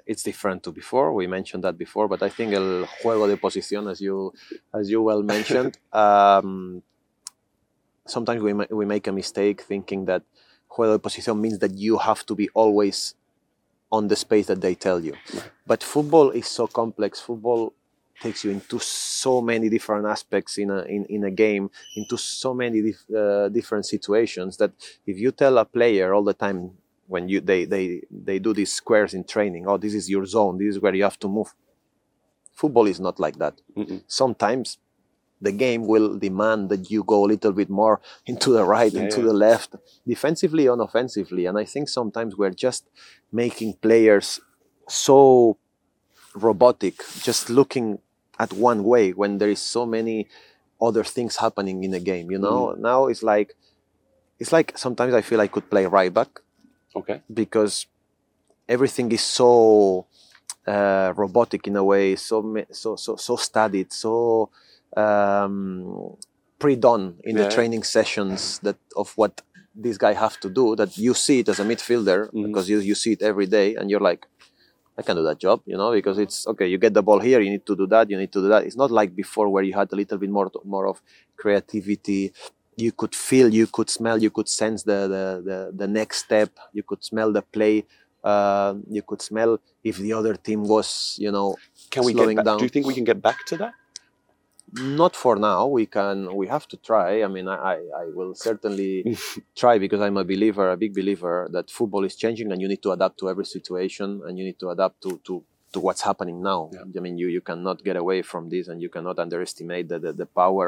it's 0.05 0.23
different 0.23 0.63
to 0.63 0.71
before. 0.71 1.13
We 1.13 1.27
mentioned 1.27 1.63
that 1.63 1.77
before, 1.77 2.07
but 2.07 2.23
I 2.23 2.29
think 2.29 2.53
el 2.53 2.85
juego 3.03 3.27
de 3.27 3.37
posición, 3.37 3.89
as 3.89 4.01
you 4.01 4.33
as 4.73 4.89
you 4.89 5.01
well 5.01 5.21
mentioned, 5.21 5.77
um, 5.93 6.81
sometimes 8.05 8.41
we 8.41 8.53
ma- 8.53 8.71
we 8.71 8.85
make 8.85 9.07
a 9.07 9.11
mistake 9.11 9.61
thinking 9.61 10.05
that 10.05 10.23
juego 10.69 10.93
de 10.93 10.99
posición 10.99 11.39
means 11.39 11.59
that 11.59 11.77
you 11.77 11.97
have 11.97 12.25
to 12.25 12.35
be 12.35 12.49
always 12.53 13.15
on 13.91 14.07
the 14.07 14.15
space 14.15 14.47
that 14.47 14.61
they 14.61 14.75
tell 14.75 14.99
you. 15.03 15.13
But 15.65 15.83
football 15.83 16.31
is 16.31 16.47
so 16.47 16.67
complex. 16.67 17.19
Football 17.19 17.73
takes 18.21 18.43
you 18.43 18.51
into 18.51 18.79
so 18.79 19.41
many 19.41 19.69
different 19.69 20.07
aspects 20.07 20.57
in 20.57 20.71
a 20.71 20.83
in, 20.83 21.05
in 21.05 21.23
a 21.25 21.31
game, 21.31 21.69
into 21.95 22.17
so 22.17 22.53
many 22.53 22.81
dif- 22.81 23.09
uh, 23.15 23.49
different 23.49 23.85
situations 23.85 24.57
that 24.57 24.71
if 25.05 25.19
you 25.19 25.31
tell 25.31 25.57
a 25.57 25.65
player 25.65 26.13
all 26.13 26.23
the 26.23 26.33
time 26.33 26.71
when 27.07 27.29
you 27.29 27.41
they 27.41 27.65
they 27.65 28.01
they 28.11 28.39
do 28.39 28.53
these 28.53 28.71
squares 28.71 29.13
in 29.13 29.23
training, 29.23 29.65
oh 29.67 29.77
this 29.77 29.93
is 29.93 30.09
your 30.09 30.25
zone, 30.25 30.57
this 30.57 30.75
is 30.75 30.81
where 30.81 30.93
you 30.93 31.03
have 31.03 31.19
to 31.19 31.27
move. 31.27 31.53
Football 32.53 32.87
is 32.87 32.99
not 32.99 33.19
like 33.19 33.37
that. 33.37 33.61
Mm-mm. 33.75 34.03
Sometimes 34.07 34.77
the 35.39 35.51
game 35.51 35.85
will 35.85 36.17
demand 36.17 36.69
that 36.69 36.89
you 36.89 37.03
go 37.03 37.23
a 37.23 37.27
little 37.27 37.51
bit 37.51 37.69
more 37.69 38.01
into 38.25 38.51
the 38.51 38.63
right, 38.63 38.91
Yeah, 38.91 39.03
into 39.03 39.19
yeah. 39.19 39.27
the 39.27 39.33
left, 39.33 39.75
defensively 40.05 40.67
and 40.67 40.81
offensively. 40.81 41.45
And 41.45 41.57
I 41.57 41.65
think 41.65 41.89
sometimes 41.89 42.35
we're 42.35 42.49
just 42.49 42.89
making 43.31 43.75
players 43.75 44.39
so 44.87 45.57
robotic, 46.33 46.95
just 47.21 47.49
looking 47.49 47.99
at 48.39 48.53
one 48.53 48.83
way 48.83 49.11
when 49.11 49.37
there 49.37 49.49
is 49.49 49.59
so 49.59 49.85
many 49.85 50.27
other 50.81 51.03
things 51.03 51.37
happening 51.37 51.83
in 51.83 51.93
a 51.93 51.99
game. 51.99 52.31
You 52.31 52.39
know, 52.39 52.67
mm-hmm. 52.67 52.81
now 52.81 53.05
it's 53.07 53.21
like 53.21 53.55
it's 54.39 54.51
like 54.51 54.77
sometimes 54.77 55.13
I 55.13 55.21
feel 55.21 55.39
I 55.39 55.47
could 55.47 55.69
play 55.69 55.85
right 55.85 56.13
back 56.13 56.41
Okay. 56.97 57.21
because 57.33 57.87
everything 58.67 59.11
is 59.11 59.21
so 59.21 60.07
uh, 60.67 61.13
robotic 61.15 61.67
in 61.67 61.75
a 61.77 61.83
way, 61.83 62.15
so 62.15 62.35
so 62.71 62.95
so 62.95 63.15
so 63.15 63.35
studied, 63.37 63.91
so 63.93 64.49
um, 64.97 66.15
pre-done 66.59 67.05
in 67.23 67.37
Yeah. 67.37 67.43
the 67.43 67.49
training 67.55 67.83
sessions 67.83 68.59
that 68.65 68.77
of 68.95 69.13
what 69.17 69.41
this 69.75 69.97
guy 69.97 70.13
have 70.13 70.39
to 70.41 70.49
do. 70.49 70.75
That 70.75 70.97
you 70.97 71.13
see 71.13 71.39
it 71.41 71.49
as 71.49 71.59
a 71.59 71.65
midfielder 71.71 72.19
Mhm. 72.33 72.43
because 72.45 72.69
you 72.71 72.79
you 72.79 72.95
see 73.03 73.13
it 73.17 73.21
every 73.21 73.47
day, 73.47 73.75
and 73.75 73.89
you're 73.91 74.07
like. 74.11 74.27
I 74.99 75.03
can 75.03 75.15
do 75.15 75.23
that 75.23 75.39
job, 75.39 75.61
you 75.65 75.77
know, 75.77 75.91
because 75.91 76.17
it's 76.17 76.47
okay. 76.47 76.67
You 76.67 76.77
get 76.77 76.93
the 76.93 77.03
ball 77.03 77.19
here, 77.19 77.39
you 77.39 77.51
need 77.51 77.65
to 77.67 77.75
do 77.75 77.87
that, 77.87 78.09
you 78.09 78.17
need 78.17 78.31
to 78.33 78.41
do 78.41 78.49
that. 78.49 78.63
It's 78.65 78.75
not 78.75 78.91
like 78.91 79.15
before 79.15 79.47
where 79.49 79.63
you 79.63 79.73
had 79.73 79.91
a 79.93 79.95
little 79.95 80.17
bit 80.17 80.29
more 80.29 80.49
more 80.65 80.87
of 80.87 81.01
creativity. 81.37 82.33
You 82.77 82.91
could 82.91 83.15
feel, 83.15 83.47
you 83.61 83.67
could 83.67 83.89
smell, 83.89 84.17
you 84.25 84.29
could 84.37 84.49
sense 84.61 84.83
the 84.83 84.99
the 85.15 85.25
the, 85.49 85.57
the 85.81 85.87
next 85.99 86.17
step. 86.25 86.51
You 86.73 86.83
could 86.83 87.03
smell 87.03 87.31
the 87.33 87.41
play. 87.41 87.85
Uh, 88.23 88.75
you 88.97 89.01
could 89.09 89.21
smell 89.21 89.51
if 89.83 89.97
the 89.97 90.13
other 90.13 90.35
team 90.35 90.61
was, 90.75 91.15
you 91.19 91.31
know, 91.31 91.55
Can 91.89 92.03
we 92.03 92.11
slowing 92.13 92.37
get 92.37 92.45
back? 92.45 92.45
down. 92.45 92.57
Do 92.59 92.65
you 92.65 92.69
think 92.69 92.85
we 92.85 92.93
can 92.93 93.03
get 93.05 93.21
back 93.21 93.45
to 93.47 93.57
that? 93.57 93.73
Not 94.73 95.15
for 95.15 95.37
now. 95.37 95.65
We 95.67 95.85
can. 95.85 96.35
We 96.35 96.47
have 96.47 96.67
to 96.69 96.77
try. 96.77 97.23
I 97.23 97.27
mean, 97.27 97.47
I, 97.47 97.55
I, 97.55 97.75
I 98.01 98.05
will 98.13 98.35
certainly 98.35 99.17
try 99.55 99.77
because 99.79 100.01
I'm 100.01 100.17
a 100.17 100.25
believer, 100.25 100.69
a 100.71 100.77
big 100.77 100.93
believer 100.93 101.47
that 101.53 101.71
football 101.71 102.03
is 102.03 102.15
changing, 102.17 102.51
and 102.51 102.61
you 102.61 102.67
need 102.67 102.83
to 102.83 102.91
adapt 102.91 103.17
to 103.19 103.29
every 103.29 103.45
situation, 103.45 104.21
and 104.27 104.37
you 104.37 104.43
need 104.43 104.59
to 104.59 104.69
adapt 104.69 105.01
to 105.03 105.21
to, 105.27 105.43
to 105.77 105.85
what's 105.85 106.01
happening 106.09 106.41
now. 106.41 106.61
Yeah. 106.73 106.97
I 106.97 106.99
mean, 107.05 107.17
you 107.21 107.27
you 107.37 107.41
cannot 107.49 107.77
get 107.87 107.95
away 108.03 108.19
from 108.31 108.49
this, 108.53 108.67
and 108.67 108.81
you 108.81 108.89
cannot 108.95 109.17
underestimate 109.25 109.85
the 109.91 109.99
the, 110.05 110.11
the 110.21 110.29
power 110.41 110.67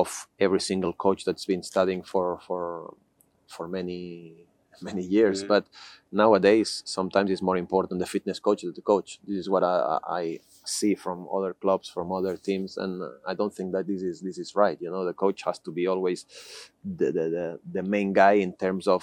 of 0.00 0.08
every 0.38 0.62
single 0.70 0.94
coach 1.04 1.20
that's 1.26 1.46
been 1.52 1.62
studying 1.72 2.02
for 2.12 2.26
for 2.46 2.60
for 3.54 3.64
many 3.68 4.00
many 4.88 5.04
years. 5.16 5.38
Yeah. 5.42 5.48
But 5.54 5.64
nowadays, 6.22 6.82
sometimes 6.96 7.28
it's 7.30 7.46
more 7.50 7.58
important 7.66 8.00
the 8.00 8.12
fitness 8.16 8.38
coach 8.46 8.62
than 8.62 8.72
the 8.80 8.86
coach. 8.92 9.08
This 9.28 9.38
is 9.42 9.48
what 9.54 9.62
I, 9.62 9.98
I 10.22 10.24
see 10.64 10.94
from 10.94 11.28
other 11.36 11.52
clubs, 11.62 11.86
from 11.96 12.06
other 12.18 12.36
teams, 12.48 12.70
and 12.82 12.92
I 13.30 13.34
don't 13.34 13.54
think 13.58 13.72
that 13.74 13.86
this 13.90 14.02
is 14.10 14.16
this 14.28 14.38
is 14.38 14.48
right. 14.64 14.78
You 14.84 14.90
know, 14.90 15.04
the 15.04 15.18
coach 15.24 15.42
has 15.48 15.58
to 15.66 15.70
be 15.78 15.84
always 15.92 16.18
the 16.98 17.08
the, 17.16 17.24
the, 17.36 17.46
the 17.76 17.82
main 17.82 18.12
guy 18.22 18.34
in 18.46 18.52
terms 18.64 18.86
of 18.96 19.02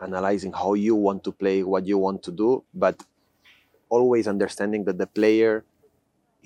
analyzing 0.00 0.52
how 0.52 0.74
you 0.74 0.94
want 1.06 1.22
to 1.24 1.32
play, 1.32 1.62
what 1.62 1.86
you 1.86 1.96
want 1.96 2.22
to 2.24 2.32
do, 2.32 2.50
but 2.74 2.96
always 3.96 4.24
understanding 4.34 4.82
that 4.88 4.98
the 5.02 5.06
player 5.18 5.54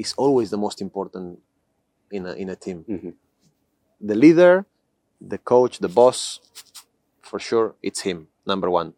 is 0.02 0.11
always 0.25 0.49
the 0.55 0.61
most 0.67 0.78
important 0.87 1.26
in 2.17 2.23
a 2.31 2.33
in 2.43 2.49
a 2.55 2.57
team. 2.67 2.78
Mhm. 2.95 3.12
The 4.11 4.17
leader, 4.25 4.55
the 5.35 5.38
coach, 5.55 5.75
the 5.87 5.93
boss, 6.00 6.21
for 7.31 7.38
sure, 7.49 7.69
it's 7.88 8.00
him 8.09 8.19
number 8.52 8.69
one. 8.81 8.88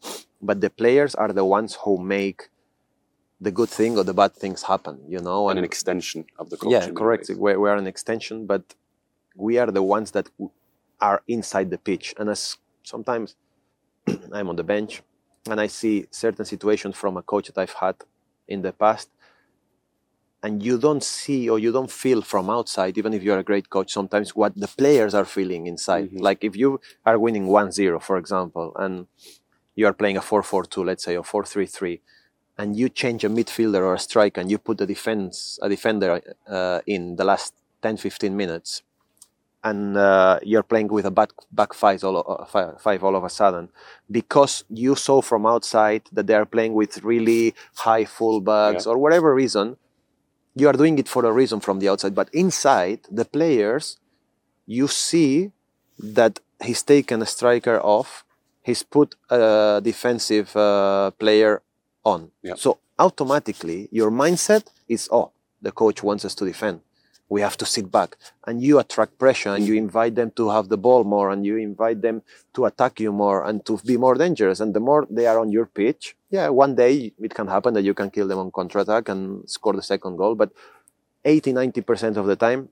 But 0.49 0.57
the 0.65 0.71
players 0.83 1.13
are 1.23 1.33
the 1.41 1.47
ones 1.59 1.71
who 1.83 1.93
make 2.19 2.41
the 3.47 3.53
good 3.59 3.71
thing 3.79 3.93
or 3.99 4.05
the 4.11 4.17
bad 4.23 4.33
things 4.43 4.61
happen. 4.73 4.95
You 5.15 5.21
know, 5.27 5.41
And 5.51 5.59
an 5.59 5.65
extension 5.73 6.21
of 6.41 6.45
the 6.51 6.57
coach. 6.61 6.73
yeah, 6.77 6.87
correct. 7.01 7.25
We're, 7.45 7.59
we're 7.63 7.79
an 7.85 7.87
extension, 7.95 8.37
but 8.53 8.65
we 9.47 9.53
are 9.63 9.71
the 9.79 9.85
ones 9.97 10.09
that 10.17 10.27
are 11.09 11.19
inside 11.37 11.69
the 11.75 11.79
pitch. 11.89 12.07
And 12.19 12.27
as 12.35 12.41
sometimes 12.93 13.29
I'm 14.37 14.49
on 14.53 14.57
the 14.63 14.69
bench 14.75 14.93
and 15.51 15.59
I 15.67 15.69
see 15.81 15.95
certain 16.25 16.45
situations 16.55 16.95
from 17.03 17.13
a 17.17 17.25
coach 17.33 17.47
that 17.49 17.59
I've 17.65 17.79
had 17.85 17.97
in 18.51 18.63
the 18.63 18.73
past, 18.73 19.09
and 20.43 20.63
you 20.63 20.79
don't 20.79 21.03
see 21.05 21.49
or 21.51 21.59
you 21.59 21.71
don't 21.73 21.91
feel 21.91 22.23
from 22.23 22.49
outside, 22.49 22.97
even 22.97 23.13
if 23.13 23.23
you're 23.23 23.39
a 23.39 23.43
great 23.45 23.69
coach, 23.69 23.93
sometimes 23.93 24.35
what 24.35 24.55
the 24.57 24.69
players 24.69 25.15
are 25.15 25.25
feeling 25.27 25.67
inside. 25.67 26.11
Mhm. 26.11 26.21
Like 26.21 26.45
if 26.45 26.57
you 26.57 26.81
are 27.05 27.19
winning 27.19 27.47
1 27.47 27.71
0, 27.73 28.01
for 28.01 28.17
example, 28.17 28.73
and 28.77 29.07
you 29.75 29.87
are 29.87 29.93
playing 29.93 30.17
a 30.17 30.23
4 30.23 30.43
4 30.43 30.65
2, 30.65 30.85
let's 30.85 31.05
say, 31.05 31.17
or 31.17 31.25
4 31.25 31.45
3 31.45 31.67
3, 31.67 32.01
and 32.59 32.77
you 32.77 32.89
change 32.89 33.25
a 33.25 33.29
midfielder 33.29 33.83
or 33.89 33.95
a 33.95 33.99
striker 33.99 34.41
and 34.41 34.51
you 34.51 34.59
put 34.59 34.81
a 34.81 34.87
defense 34.87 35.59
a 35.63 35.69
defender 35.69 36.21
uh, 36.49 36.81
in 36.87 37.17
the 37.17 37.25
last 37.25 37.55
10 37.83 37.97
15 37.97 38.37
minutes 38.37 38.83
and 39.63 39.97
uh, 39.97 40.39
you're 40.43 40.63
playing 40.63 40.89
with 40.89 41.05
a 41.05 41.11
back 41.11 41.31
back 41.53 41.75
five 41.75 42.03
all, 42.03 42.25
uh, 42.27 42.45
fi- 42.45 42.77
five 42.79 43.05
all 43.05 43.15
of 43.17 43.25
a 43.25 43.29
sudden 43.29 43.69
because 44.11 44.65
you 44.71 44.95
saw 44.95 45.21
from 45.21 45.45
outside 45.47 46.03
that 46.13 46.27
they 46.27 46.35
are 46.35 46.47
playing 46.47 46.73
with 46.73 47.03
really 47.05 47.55
high 47.77 48.05
fullbacks 48.05 48.87
or 48.87 48.97
whatever 48.99 49.35
reason 49.35 49.77
you 50.55 50.67
are 50.67 50.73
doing 50.73 50.99
it 50.99 51.09
for 51.09 51.25
a 51.25 51.33
reason 51.33 51.61
from 51.61 51.79
the 51.79 51.89
outside 51.89 52.15
but 52.15 52.29
inside 52.33 53.01
the 53.11 53.25
players 53.25 53.99
you 54.67 54.89
see 54.89 55.53
that 55.99 56.41
he's 56.63 56.83
taken 56.83 57.21
a 57.21 57.27
striker 57.27 57.79
off 57.81 58.25
he's 58.63 58.83
put 58.83 59.15
a 59.31 59.81
defensive 59.83 60.55
uh, 60.57 61.11
player 61.19 61.63
on. 62.05 62.31
Yeah. 62.43 62.55
So 62.57 62.79
automatically 62.99 63.89
your 63.91 64.11
mindset 64.11 64.65
is, 64.89 65.09
oh, 65.11 65.33
the 65.63 65.73
coach 65.73 66.03
wants 66.03 66.25
us 66.25 66.35
to 66.37 66.45
defend. 66.45 66.81
We 67.31 67.41
have 67.41 67.57
to 67.59 67.67
sit 67.75 67.91
back. 67.91 68.17
And 68.47 68.61
you 68.63 68.79
attract 68.79 69.19
pressure 69.19 69.55
and 69.55 69.65
you 69.67 69.75
invite 69.75 70.15
them 70.17 70.31
to 70.33 70.51
have 70.51 70.69
the 70.69 70.77
ball 70.77 71.05
more 71.05 71.31
and 71.31 71.47
you 71.47 71.57
invite 71.57 72.03
them 72.03 72.23
to 72.55 72.65
attack 72.67 72.99
you 73.01 73.13
more 73.13 73.45
and 73.49 73.65
to 73.67 73.79
be 73.91 73.97
more 73.97 74.17
dangerous. 74.17 74.59
And 74.61 74.75
the 74.75 74.81
more 74.81 75.07
they 75.09 75.27
are 75.27 75.39
on 75.39 75.51
your 75.51 75.67
pitch, 75.67 76.17
yeah, 76.31 76.49
one 76.49 76.75
day 76.75 77.13
it 77.27 77.33
can 77.39 77.47
happen 77.47 77.73
that 77.75 77.83
you 77.89 77.95
can 77.95 78.11
kill 78.11 78.29
them 78.29 78.39
on 78.41 78.51
counterattack 78.51 79.09
and 79.09 79.49
score 79.49 79.73
the 79.75 79.83
second 79.83 80.17
goal. 80.17 80.35
But 80.35 80.51
80, 81.25 81.53
90% 81.53 82.17
of 82.17 82.27
the 82.27 82.37
time, 82.37 82.69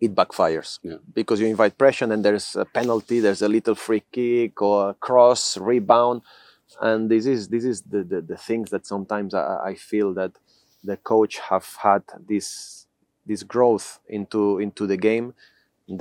it 0.00 0.14
backfires 0.14 0.78
Yeah. 0.82 0.96
because 1.14 1.40
you 1.40 1.46
invite 1.46 1.76
pressure 1.76 2.10
and 2.10 2.24
there's 2.24 2.56
a 2.56 2.64
penalty, 2.64 3.20
there's 3.20 3.42
a 3.42 3.48
little 3.48 3.74
free 3.74 4.02
kick 4.10 4.60
or 4.62 4.90
a 4.90 4.94
cross, 4.94 5.56
rebound. 5.58 6.22
And 6.80 7.10
this 7.10 7.26
is 7.26 7.48
this 7.48 7.64
is 7.64 7.82
the, 7.82 8.02
the, 8.02 8.20
the 8.22 8.36
things 8.36 8.70
that 8.70 8.86
sometimes 8.86 9.34
I, 9.34 9.58
I 9.70 9.74
feel 9.74 10.14
that 10.14 10.32
the 10.82 10.96
coach 10.96 11.38
have 11.50 11.66
had 11.82 12.02
this 12.28 12.86
this 13.30 13.42
growth 13.54 13.88
into 14.18 14.40
into 14.64 14.82
the 14.92 14.96
game 15.06 15.26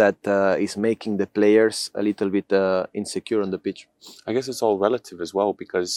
that 0.01 0.19
uh, 0.27 0.55
is 0.65 0.73
making 0.89 1.13
the 1.17 1.27
players 1.39 1.77
a 2.01 2.01
little 2.09 2.29
bit 2.37 2.49
uh, 2.53 2.85
insecure 2.93 3.41
on 3.45 3.49
the 3.51 3.57
pitch. 3.67 3.81
I 4.27 4.33
guess 4.33 4.47
it's 4.51 4.61
all 4.65 4.77
relative 4.87 5.19
as 5.25 5.31
well 5.37 5.51
because 5.63 5.91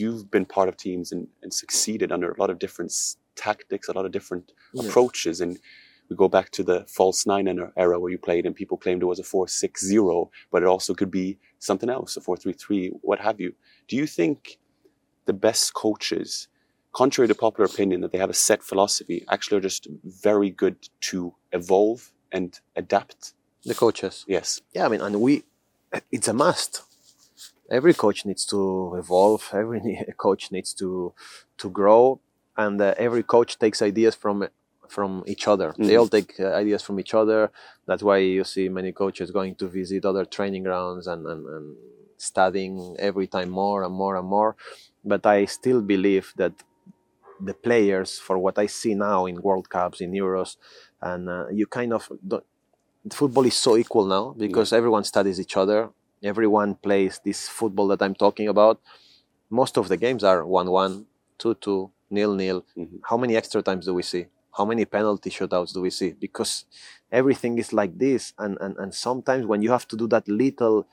you've 0.00 0.24
been 0.34 0.46
part 0.56 0.68
of 0.70 0.74
teams 0.76 1.06
and, 1.12 1.22
and 1.42 1.52
succeeded 1.52 2.08
under 2.12 2.28
a 2.32 2.38
lot 2.42 2.50
of 2.50 2.58
different 2.64 2.92
tactics, 3.46 3.88
a 3.88 3.92
lot 3.98 4.06
of 4.08 4.12
different 4.18 4.46
Yeah. 4.72 4.88
approaches. 4.88 5.40
And 5.44 5.52
we 6.08 6.16
go 6.16 6.28
back 6.36 6.48
to 6.56 6.62
the 6.70 6.78
false 6.98 7.20
nine 7.32 7.46
era- 7.52 7.72
era 7.76 7.96
where 8.00 8.12
you 8.14 8.18
played 8.28 8.44
and 8.46 8.54
people 8.54 8.76
claimed 8.84 9.02
it 9.02 9.06
was 9.12 9.18
a 9.20 9.24
4 9.32 9.48
6 9.48 9.80
0, 9.92 10.30
but 10.52 10.62
it 10.62 10.68
also 10.74 10.92
could 10.94 11.10
be 11.10 11.26
something 11.68 11.90
else, 11.96 12.10
a 12.16 12.20
4 12.20 12.36
3 12.36 12.52
3, 12.52 12.88
what 13.08 13.18
have 13.26 13.38
you. 13.42 13.50
Do 13.88 13.94
you 14.00 14.06
think 14.18 14.58
the 15.30 15.32
best 15.46 15.64
coaches, 15.84 16.48
contrary 16.94 17.28
to 17.28 17.34
popular 17.34 17.66
opinion, 17.72 18.00
that 18.02 18.12
they 18.12 18.18
have 18.18 18.30
a 18.30 18.34
set 18.48 18.62
philosophy, 18.62 19.24
actually 19.34 19.58
are 19.58 19.66
just 19.70 19.86
very 20.26 20.50
good 20.50 20.76
to 21.10 21.34
evolve 21.52 22.00
and 22.32 22.58
adapt? 22.76 23.32
The 23.64 23.74
coaches. 23.74 24.24
Yes. 24.28 24.60
Yeah, 24.74 24.86
I 24.86 24.88
mean, 24.88 25.00
and 25.00 25.20
we, 25.20 25.44
it's 26.12 26.28
a 26.28 26.32
must. 26.32 26.82
Every 27.70 27.94
coach 27.94 28.24
needs 28.26 28.44
to 28.46 28.94
evolve. 28.98 29.42
Every 29.52 29.80
coach 30.26 30.50
needs 30.52 30.74
to 30.74 31.14
to 31.58 31.70
grow, 31.70 32.20
and 32.56 32.80
uh, 32.80 32.94
every 33.06 33.22
coach 33.22 33.58
takes 33.58 33.80
ideas 33.82 34.14
from 34.14 34.36
from 34.88 35.24
each 35.26 35.48
other. 35.52 35.68
They 35.78 35.94
Mhm. 35.94 35.98
all 36.00 36.08
take 36.16 36.30
uh, 36.38 36.48
ideas 36.62 36.82
from 36.86 36.96
each 37.02 37.14
other. 37.14 37.50
That's 37.88 38.02
why 38.08 38.18
you 38.18 38.44
see 38.44 38.68
many 38.68 38.92
coaches 38.92 39.30
going 39.38 39.54
to 39.60 39.66
visit 39.80 40.04
other 40.04 40.24
training 40.36 40.64
grounds 40.68 41.06
and, 41.12 41.26
and, 41.26 41.42
and 41.56 41.76
studying 42.18 42.94
every 42.98 43.26
time 43.26 43.50
more 43.50 43.82
and 43.86 43.94
more 43.94 44.14
and 44.20 44.28
more. 44.36 44.56
But 45.12 45.24
I 45.26 45.46
still 45.46 45.80
believe 45.80 46.26
that 46.36 46.52
the 47.44 47.54
players, 47.54 48.18
for 48.18 48.38
what 48.38 48.58
I 48.58 48.66
see 48.66 48.94
now 48.94 49.26
in 49.26 49.40
World 49.42 49.68
Cups, 49.68 50.00
in 50.00 50.12
Euros, 50.12 50.56
and 51.00 51.28
uh, 51.28 51.46
you 51.52 51.66
kind 51.66 51.92
of 51.92 52.10
don't, 52.26 52.44
football 53.12 53.44
is 53.44 53.54
so 53.56 53.76
equal 53.76 54.06
now 54.06 54.34
because 54.36 54.72
everyone 54.72 55.04
studies 55.04 55.38
each 55.40 55.56
other. 55.56 55.90
Everyone 56.22 56.74
plays 56.76 57.20
this 57.24 57.48
football 57.48 57.86
that 57.88 58.00
I'm 58.02 58.14
talking 58.14 58.48
about. 58.48 58.80
Most 59.50 59.76
of 59.76 59.88
the 59.88 59.96
games 59.96 60.24
are 60.24 60.44
1 60.46 60.70
1, 60.70 61.06
2 61.38 61.54
2, 61.54 61.90
nil 62.10 62.34
nil. 62.34 62.64
Mhm. 62.76 63.00
How 63.08 63.16
many 63.16 63.36
extra 63.36 63.62
times 63.62 63.84
do 63.86 63.94
we 63.94 64.02
see? 64.02 64.26
how 64.56 64.64
many 64.64 64.84
penalty 64.84 65.30
shootouts 65.30 65.72
do 65.74 65.80
we 65.80 65.90
see? 65.90 66.14
Because 66.18 66.64
everything 67.10 67.58
is 67.58 67.72
like 67.72 67.98
this, 67.98 68.32
and 68.38 68.56
and 68.60 68.76
and 68.78 68.94
sometimes 68.94 69.46
when 69.46 69.62
you 69.62 69.70
have 69.70 69.86
to 69.88 69.96
do 69.96 70.06
that 70.08 70.26
little 70.28 70.86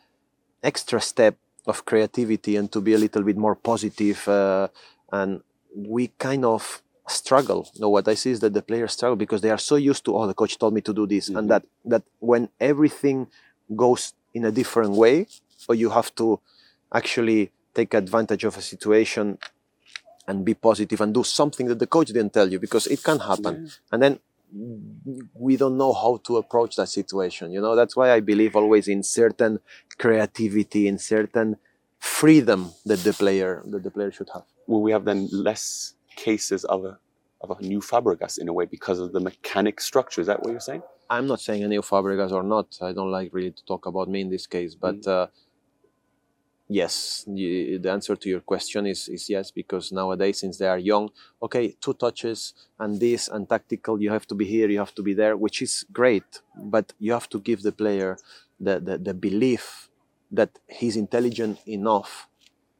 extra 0.64 1.00
step 1.02 1.36
of 1.68 1.86
creativity 1.86 2.56
and 2.56 2.72
to 2.72 2.82
be 2.82 2.94
a 2.94 2.98
little 2.98 3.24
bit 3.24 3.38
more 3.38 3.56
positive, 3.56 4.28
uh, 4.28 4.68
and 5.12 5.42
we 5.76 6.08
kind 6.20 6.46
of 6.46 6.82
struggle. 7.08 7.68
You 7.74 7.82
know, 7.82 7.90
what 7.90 8.08
I 8.08 8.14
see 8.16 8.32
is 8.32 8.40
that 8.42 8.54
the 8.54 8.62
players 8.62 8.94
struggle 8.94 9.16
because 9.16 9.42
they 9.42 9.50
are 9.50 9.58
so 9.58 9.76
used 9.76 10.06
to, 10.06 10.16
oh, 10.16 10.28
the 10.28 10.34
coach 10.34 10.58
told 10.58 10.74
me 10.74 10.82
to 10.82 10.94
do 10.94 11.06
this, 11.08 11.30
Mhm. 11.30 11.38
and 11.38 11.50
that 11.50 11.64
that 11.86 12.04
when 12.20 12.50
everything 12.60 13.28
goes 13.76 14.14
in 14.34 14.46
a 14.46 14.52
different 14.52 14.92
way, 14.92 15.28
or 15.68 15.76
you 15.76 15.90
have 15.90 16.14
to 16.16 16.40
actually 16.94 17.52
take 17.74 17.94
advantage 17.94 18.44
of 18.44 18.58
a 18.58 18.62
situation 18.62 19.38
and 20.28 20.46
be 20.46 20.54
positive 20.54 21.02
and 21.02 21.14
do 21.14 21.24
something 21.24 21.68
that 21.68 21.80
the 21.80 21.88
coach 21.88 22.08
didn't 22.08 22.34
tell 22.34 22.50
you 22.52 22.60
because 22.60 22.86
it 22.88 23.02
can 23.04 23.20
happen, 23.20 23.70
and 23.92 24.02
then 24.04 24.20
we 25.34 25.56
don't 25.58 25.78
know 25.78 25.94
how 25.94 26.18
to 26.26 26.38
approach 26.38 26.76
that 26.76 26.88
situation. 26.90 27.52
You 27.52 27.62
know, 27.62 27.76
that's 27.76 27.96
why 27.96 28.12
I 28.12 28.20
believe 28.20 28.56
always 28.56 28.88
in 28.88 29.04
certain 29.04 29.60
creativity, 29.98 30.88
in 30.88 30.98
certain 31.00 31.58
freedom 32.02 32.72
that 32.84 33.00
the 33.04 33.14
player 33.14 33.62
that 33.68 33.84
the 33.84 33.92
player 33.92 34.12
should 34.12 34.30
have. 34.34 34.44
Will 34.66 34.82
we 34.82 34.92
have 34.92 35.06
then 35.06 35.30
less 35.32 35.94
cases 36.16 36.66
of 36.66 36.84
a 36.84 36.98
of 37.42 37.52
a 37.52 37.62
new 37.62 37.80
Fabregas 37.80 38.40
in 38.40 38.50
a 38.50 38.54
way 38.54 38.66
because 38.66 39.00
of 39.00 39.14
the 39.14 39.20
mechanic 39.20 39.80
structure? 39.80 40.20
Is 40.20 40.28
that 40.28 40.42
what 40.42 40.52
you're 40.52 40.60
saying? 40.60 40.82
I'm 41.10 41.28
not 41.28 41.42
saying 41.42 41.64
any 41.64 41.76
of 41.76 41.88
Fabregas 41.88 42.32
or 42.32 42.42
not. 42.42 42.78
I 42.82 42.92
don't 42.92 43.12
like 43.12 43.30
really 43.34 43.52
to 43.52 43.66
talk 43.66 43.86
about 43.86 44.10
me 44.10 44.22
in 44.22 44.30
this 44.30 44.48
case, 44.48 44.74
but 44.74 45.06
uh, 45.06 45.28
yes, 46.68 47.24
the, 47.28 47.78
the 47.78 47.92
answer 47.92 48.16
to 48.16 48.30
your 48.30 48.40
question 48.40 48.88
is 48.88 49.08
is 49.08 49.30
yes 49.30 49.52
because 49.52 49.92
nowadays, 49.92 50.40
since 50.40 50.58
they 50.58 50.68
are 50.68 50.80
young, 50.80 51.12
okay, 51.44 51.76
two 51.82 51.94
touches 51.94 52.56
and 52.80 53.00
this 53.00 53.28
and 53.28 53.48
tactical, 53.48 54.02
you 54.02 54.10
have 54.10 54.26
to 54.26 54.34
be 54.34 54.46
here, 54.46 54.70
you 54.70 54.80
have 54.80 54.96
to 54.96 55.04
be 55.04 55.14
there, 55.14 55.38
which 55.38 55.62
is 55.62 55.86
great, 55.92 56.42
but 56.58 56.94
you 56.98 57.12
have 57.14 57.30
to 57.30 57.40
give 57.40 57.62
the 57.62 57.72
player 57.72 58.18
the 58.60 58.80
the, 58.80 58.98
the 58.98 59.14
belief 59.14 59.91
that 60.32 60.52
he's 60.68 60.96
intelligent 60.96 61.60
enough 61.68 62.28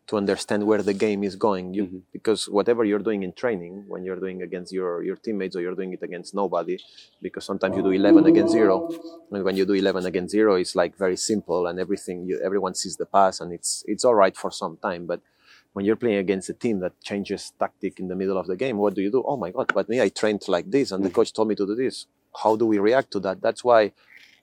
to 0.08 0.18
understand 0.18 0.66
where 0.68 0.82
the 0.82 0.94
game 0.94 1.24
is 1.24 1.36
going. 1.36 1.74
You, 1.74 1.84
Mhm. 1.86 2.02
Because 2.12 2.50
whatever 2.50 2.84
you're 2.84 3.06
doing 3.10 3.24
in 3.24 3.32
training, 3.34 3.74
when 3.88 4.04
you're 4.06 4.20
doing 4.26 4.42
against 4.42 4.74
your, 4.74 5.04
your 5.04 5.16
teammates 5.16 5.56
or 5.56 5.62
you're 5.62 5.76
doing 5.82 5.94
it 5.94 6.04
against 6.04 6.34
nobody, 6.36 6.78
because 7.22 7.46
sometimes 7.46 7.78
you 7.78 7.84
do 7.84 7.92
11 7.92 8.26
against 8.26 8.52
0 8.52 8.90
and 9.32 9.44
when 9.44 9.56
you 9.56 9.66
do 9.66 9.74
11 9.74 10.06
against 10.06 10.32
0 10.32 10.56
it's 10.56 10.76
like 10.76 10.98
very 10.98 11.16
simple 11.16 11.68
and 11.68 11.80
everything 11.80 12.26
you, 12.28 12.42
everyone 12.44 12.74
sees 12.76 12.96
the 12.98 13.06
pass 13.06 13.40
and 13.42 13.54
it's 13.54 13.72
it's 13.88 14.04
all 14.04 14.16
right 14.16 14.36
for 14.36 14.52
some 14.52 14.76
time 14.88 15.06
but 15.06 15.22
when 15.74 15.86
you're 15.86 15.96
playing 16.04 16.18
against 16.18 16.50
a 16.50 16.54
team 16.54 16.80
that 16.80 16.94
changes 17.02 17.54
tactic 17.58 18.00
in 18.02 18.08
the 18.10 18.16
middle 18.16 18.38
of 18.38 18.48
the 18.48 18.58
game 18.64 18.78
what 18.78 18.94
do 18.96 19.02
you 19.02 19.12
do 19.18 19.24
oh 19.26 19.38
my 19.38 19.52
god 19.52 19.72
but 19.74 19.88
me 19.88 20.02
i 20.02 20.10
trained 20.10 20.42
like 20.48 20.70
this 20.70 20.92
and 20.92 21.04
the 21.06 21.10
coach 21.10 21.32
told 21.32 21.48
me 21.48 21.56
to 21.56 21.66
do 21.66 21.76
this 21.76 22.06
how 22.44 22.56
do 22.56 22.66
we 22.66 22.78
react 22.80 23.10
to 23.12 23.20
that 23.20 23.42
that's 23.42 23.64
why 23.64 23.92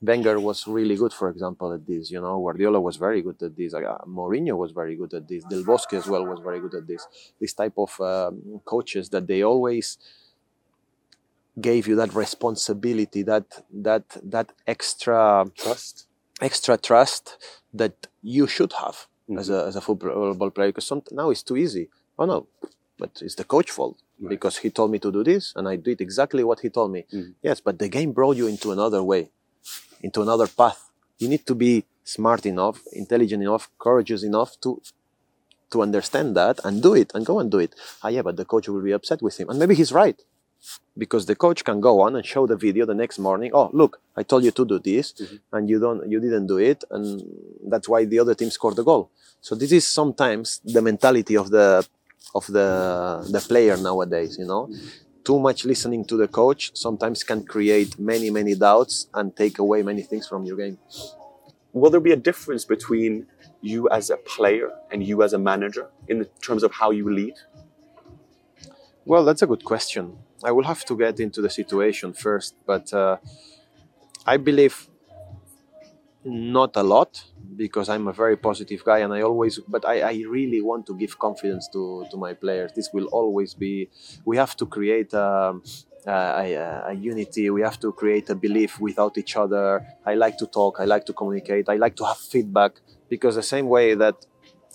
Wenger 0.01 0.39
was 0.39 0.67
really 0.67 0.95
good, 0.97 1.13
for 1.13 1.29
example, 1.29 1.73
at 1.73 1.85
this. 1.87 2.11
You 2.11 2.21
know, 2.21 2.39
Guardiola 2.41 2.81
was 2.81 2.97
very 2.97 3.21
good 3.21 3.43
at 3.43 3.57
this. 3.57 3.75
Uh, 3.75 3.99
Mourinho 4.07 4.57
was 4.57 4.71
very 4.73 4.95
good 4.95 5.13
at 5.15 5.27
this. 5.27 5.43
Del 5.45 5.65
Bosque 5.65 5.95
as 5.95 6.07
well 6.07 6.25
was 6.25 6.39
very 6.41 6.61
good 6.61 6.75
at 6.75 6.87
this. 6.87 7.07
This 7.41 7.53
type 7.53 7.75
of 7.77 8.01
um, 8.01 8.61
coaches 8.65 9.09
that 9.11 9.27
they 9.27 9.43
always 9.43 9.99
gave 11.61 11.89
you 11.89 11.97
that 11.97 12.15
responsibility, 12.15 13.23
that 13.23 13.47
that 13.73 14.05
that 14.23 14.53
extra 14.67 15.47
Trust. 15.57 16.07
extra 16.41 16.77
trust 16.77 17.37
that 17.75 18.07
you 18.23 18.47
should 18.47 18.73
have 18.75 19.07
Mm-hmm. 19.29 19.41
as 19.41 19.51
a 19.51 19.67
as 19.67 19.77
a 19.77 19.83
football 19.83 20.51
player. 20.51 20.69
Because 20.71 20.87
some, 20.87 21.03
now 21.11 21.29
it's 21.29 21.43
too 21.43 21.57
easy. 21.59 21.91
Oh 22.19 22.25
no, 22.25 22.47
but 22.99 23.11
it's 23.21 23.35
the 23.35 23.45
coach 23.45 23.71
fault 23.71 23.99
Right. 24.21 24.31
because 24.31 24.57
he 24.57 24.71
told 24.71 24.91
me 24.91 24.99
to 25.01 25.13
do 25.13 25.23
this 25.23 25.53
and 25.55 25.69
I 25.69 25.77
did 25.77 26.01
exactly 26.01 26.43
what 26.43 26.61
he 26.61 26.71
told 26.71 26.93
me. 26.93 27.05
Mhm. 27.13 27.35
Yes, 27.43 27.61
but 27.61 27.79
the 27.79 27.89
game 27.91 28.13
brought 28.13 28.37
you 28.39 28.47
into 28.47 28.73
another 28.73 29.03
way, 29.03 29.31
into 30.03 30.23
another 30.23 30.47
path. 30.47 30.91
You 31.19 31.29
need 31.29 31.47
to 31.47 31.55
be 31.55 31.85
smart 32.05 32.47
enough, 32.47 32.81
intelligent 32.93 33.43
enough, 33.43 33.71
courageous 33.79 34.23
enough 34.23 34.61
to 34.63 34.81
to 35.71 35.83
understand 35.83 36.35
that 36.35 36.59
and 36.65 36.83
do 36.83 36.95
it 36.95 37.13
and 37.15 37.27
go 37.27 37.39
and 37.41 37.51
do 37.51 37.59
it. 37.59 37.75
Ah, 38.03 38.09
yeah, 38.09 38.23
but 38.23 38.37
the 38.37 38.45
coach 38.45 38.69
will 38.69 38.81
be 38.81 38.93
upset 38.93 39.21
with 39.21 39.39
him, 39.39 39.51
and 39.51 39.59
maybe 39.59 39.75
he's 39.75 39.93
right 39.93 40.19
because 40.97 41.27
the 41.27 41.37
coach 41.37 41.65
can 41.65 41.81
go 41.81 42.01
on 42.01 42.17
and 42.17 42.27
show 42.27 42.47
the 42.47 42.57
video 42.57 42.85
the 42.85 42.95
next 42.95 43.19
morning. 43.19 43.51
Oh, 43.55 43.71
look, 43.73 44.01
I 44.17 44.23
told 44.23 44.45
you 44.45 44.51
to 44.51 44.65
do 44.65 44.79
this, 44.79 45.15
and 45.53 45.69
you 45.69 45.79
don't, 45.79 46.11
you 46.11 46.21
didn't 46.21 46.47
do 46.47 46.59
it, 46.59 46.85
and 46.91 47.23
that's 47.69 47.89
why 47.89 48.05
the 48.05 48.19
other 48.19 48.35
team 48.35 48.51
scored 48.51 48.77
the 48.77 48.85
goal. 48.85 49.11
So 49.41 49.55
this 49.55 49.73
is 49.73 49.87
sometimes 49.87 50.61
the 50.65 50.83
mentality 50.83 51.37
of 51.37 51.51
the 51.51 51.87
of 52.35 52.47
the 52.47 53.27
the 53.31 53.41
player 53.41 53.77
nowadays. 53.77 54.37
You 54.39 54.47
know, 54.47 54.69
too 55.29 55.39
much 55.39 55.67
listening 55.67 56.07
to 56.07 56.17
the 56.17 56.27
coach 56.27 56.71
sometimes 56.75 57.23
can 57.23 57.41
create 57.45 57.99
many 57.99 58.31
many 58.31 58.55
doubts 58.55 58.95
and 59.13 59.37
take 59.37 59.59
away 59.59 59.83
many 59.83 60.01
things 60.11 60.27
from 60.27 60.47
your 60.47 60.57
game. 60.57 60.79
Will 61.75 61.91
there 61.91 62.07
be 62.09 62.13
a 62.13 62.23
difference 62.31 62.65
between 62.65 63.27
you 63.61 63.81
as 63.91 64.09
a 64.09 64.17
player 64.17 64.71
and 64.91 64.99
you 65.09 65.23
as 65.23 65.35
a 65.35 65.39
manager 65.51 65.87
in 66.13 66.27
terms 66.47 66.63
of 66.63 66.71
how 66.81 66.91
you 66.99 67.07
lead? 67.21 67.35
Well, 69.05 69.23
that's 69.27 69.43
a 69.43 69.47
good 69.53 69.65
question. 69.65 70.17
I 70.43 70.51
will 70.53 70.65
have 70.73 70.83
to 70.87 70.97
get 70.97 71.21
into 71.21 71.43
the 71.43 71.51
situation 71.51 72.15
first, 72.15 72.55
but 72.65 72.87
uh, 72.95 73.19
I 74.27 74.39
believe 74.39 74.88
not 76.29 76.77
a 76.77 76.83
lot 76.83 77.25
because 77.57 77.89
I'm 77.89 78.07
a 78.09 78.13
very 78.13 78.37
positive 78.37 78.85
guy 78.85 78.99
and 78.99 79.13
I 79.13 79.23
always, 79.23 79.59
but 79.67 79.85
I, 79.85 80.01
I 80.01 80.13
really 80.29 80.61
want 80.61 80.87
to 80.87 80.97
give 80.97 81.19
confidence 81.19 81.69
to, 81.73 82.07
to 82.11 82.17
my 82.17 82.35
players. 82.35 82.73
This 82.75 82.91
will 82.93 83.07
always 83.07 83.55
be, 83.55 83.91
we 84.25 84.37
have 84.37 84.57
to 84.59 84.67
create 84.67 85.13
um, 85.15 85.63
a, 86.07 86.13
a, 86.13 86.85
a 86.89 86.93
unity, 86.95 87.51
we 87.51 87.63
have 87.63 87.81
to 87.81 87.93
create 87.93 88.31
a 88.31 88.35
belief 88.35 88.79
without 88.79 89.19
each 89.19 89.37
other. 89.37 89.85
I 90.07 90.15
like 90.15 90.39
to 90.39 90.47
talk, 90.47 90.79
I 90.79 90.85
like 90.85 91.05
to 91.07 91.13
communicate, 91.13 91.69
I 91.69 91.77
like 91.77 91.97
to 91.97 92.05
have 92.05 92.19
feedback 92.19 92.81
because 93.09 93.35
the 93.35 93.43
same 93.43 93.69
way 93.69 93.95
that 93.95 94.27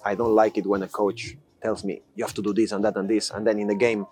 I 0.03 0.15
don't 0.15 0.35
like 0.35 0.57
it 0.57 0.65
when 0.65 0.83
a 0.83 0.87
coach 0.87 1.37
tells 1.61 1.83
me 1.83 2.01
you 2.15 2.25
have 2.25 2.33
to 2.33 2.41
do 2.41 2.53
this 2.53 2.71
and 2.73 2.83
that 2.83 2.97
and 2.97 3.09
this, 3.09 3.31
and 3.31 3.47
then 3.47 3.57
in 3.59 3.67
the 3.67 3.75
game 3.75 4.05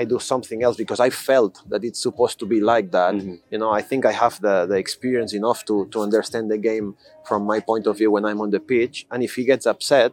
I 0.00 0.04
do 0.04 0.18
something 0.18 0.62
else 0.62 0.76
because 0.76 1.00
I 1.00 1.10
felt 1.10 1.54
that 1.70 1.82
it's 1.84 2.00
supposed 2.02 2.38
to 2.40 2.46
be 2.46 2.60
like 2.60 2.90
that. 2.98 3.14
Mhm. 3.14 3.40
You 3.52 3.58
know, 3.58 3.70
I 3.70 3.82
think 3.82 4.04
I 4.04 4.12
have 4.12 4.40
the, 4.40 4.66
the 4.66 4.76
experience 4.76 5.32
enough 5.34 5.64
to, 5.66 5.86
to 5.92 6.00
understand 6.00 6.50
the 6.50 6.58
game 6.58 6.96
from 7.28 7.40
my 7.52 7.60
point 7.60 7.86
of 7.86 7.96
view 7.98 8.10
when 8.10 8.24
I'm 8.24 8.40
on 8.40 8.50
the 8.50 8.60
pitch. 8.60 9.06
And 9.10 9.22
if 9.22 9.32
he 9.36 9.44
gets 9.44 9.66
upset, 9.66 10.12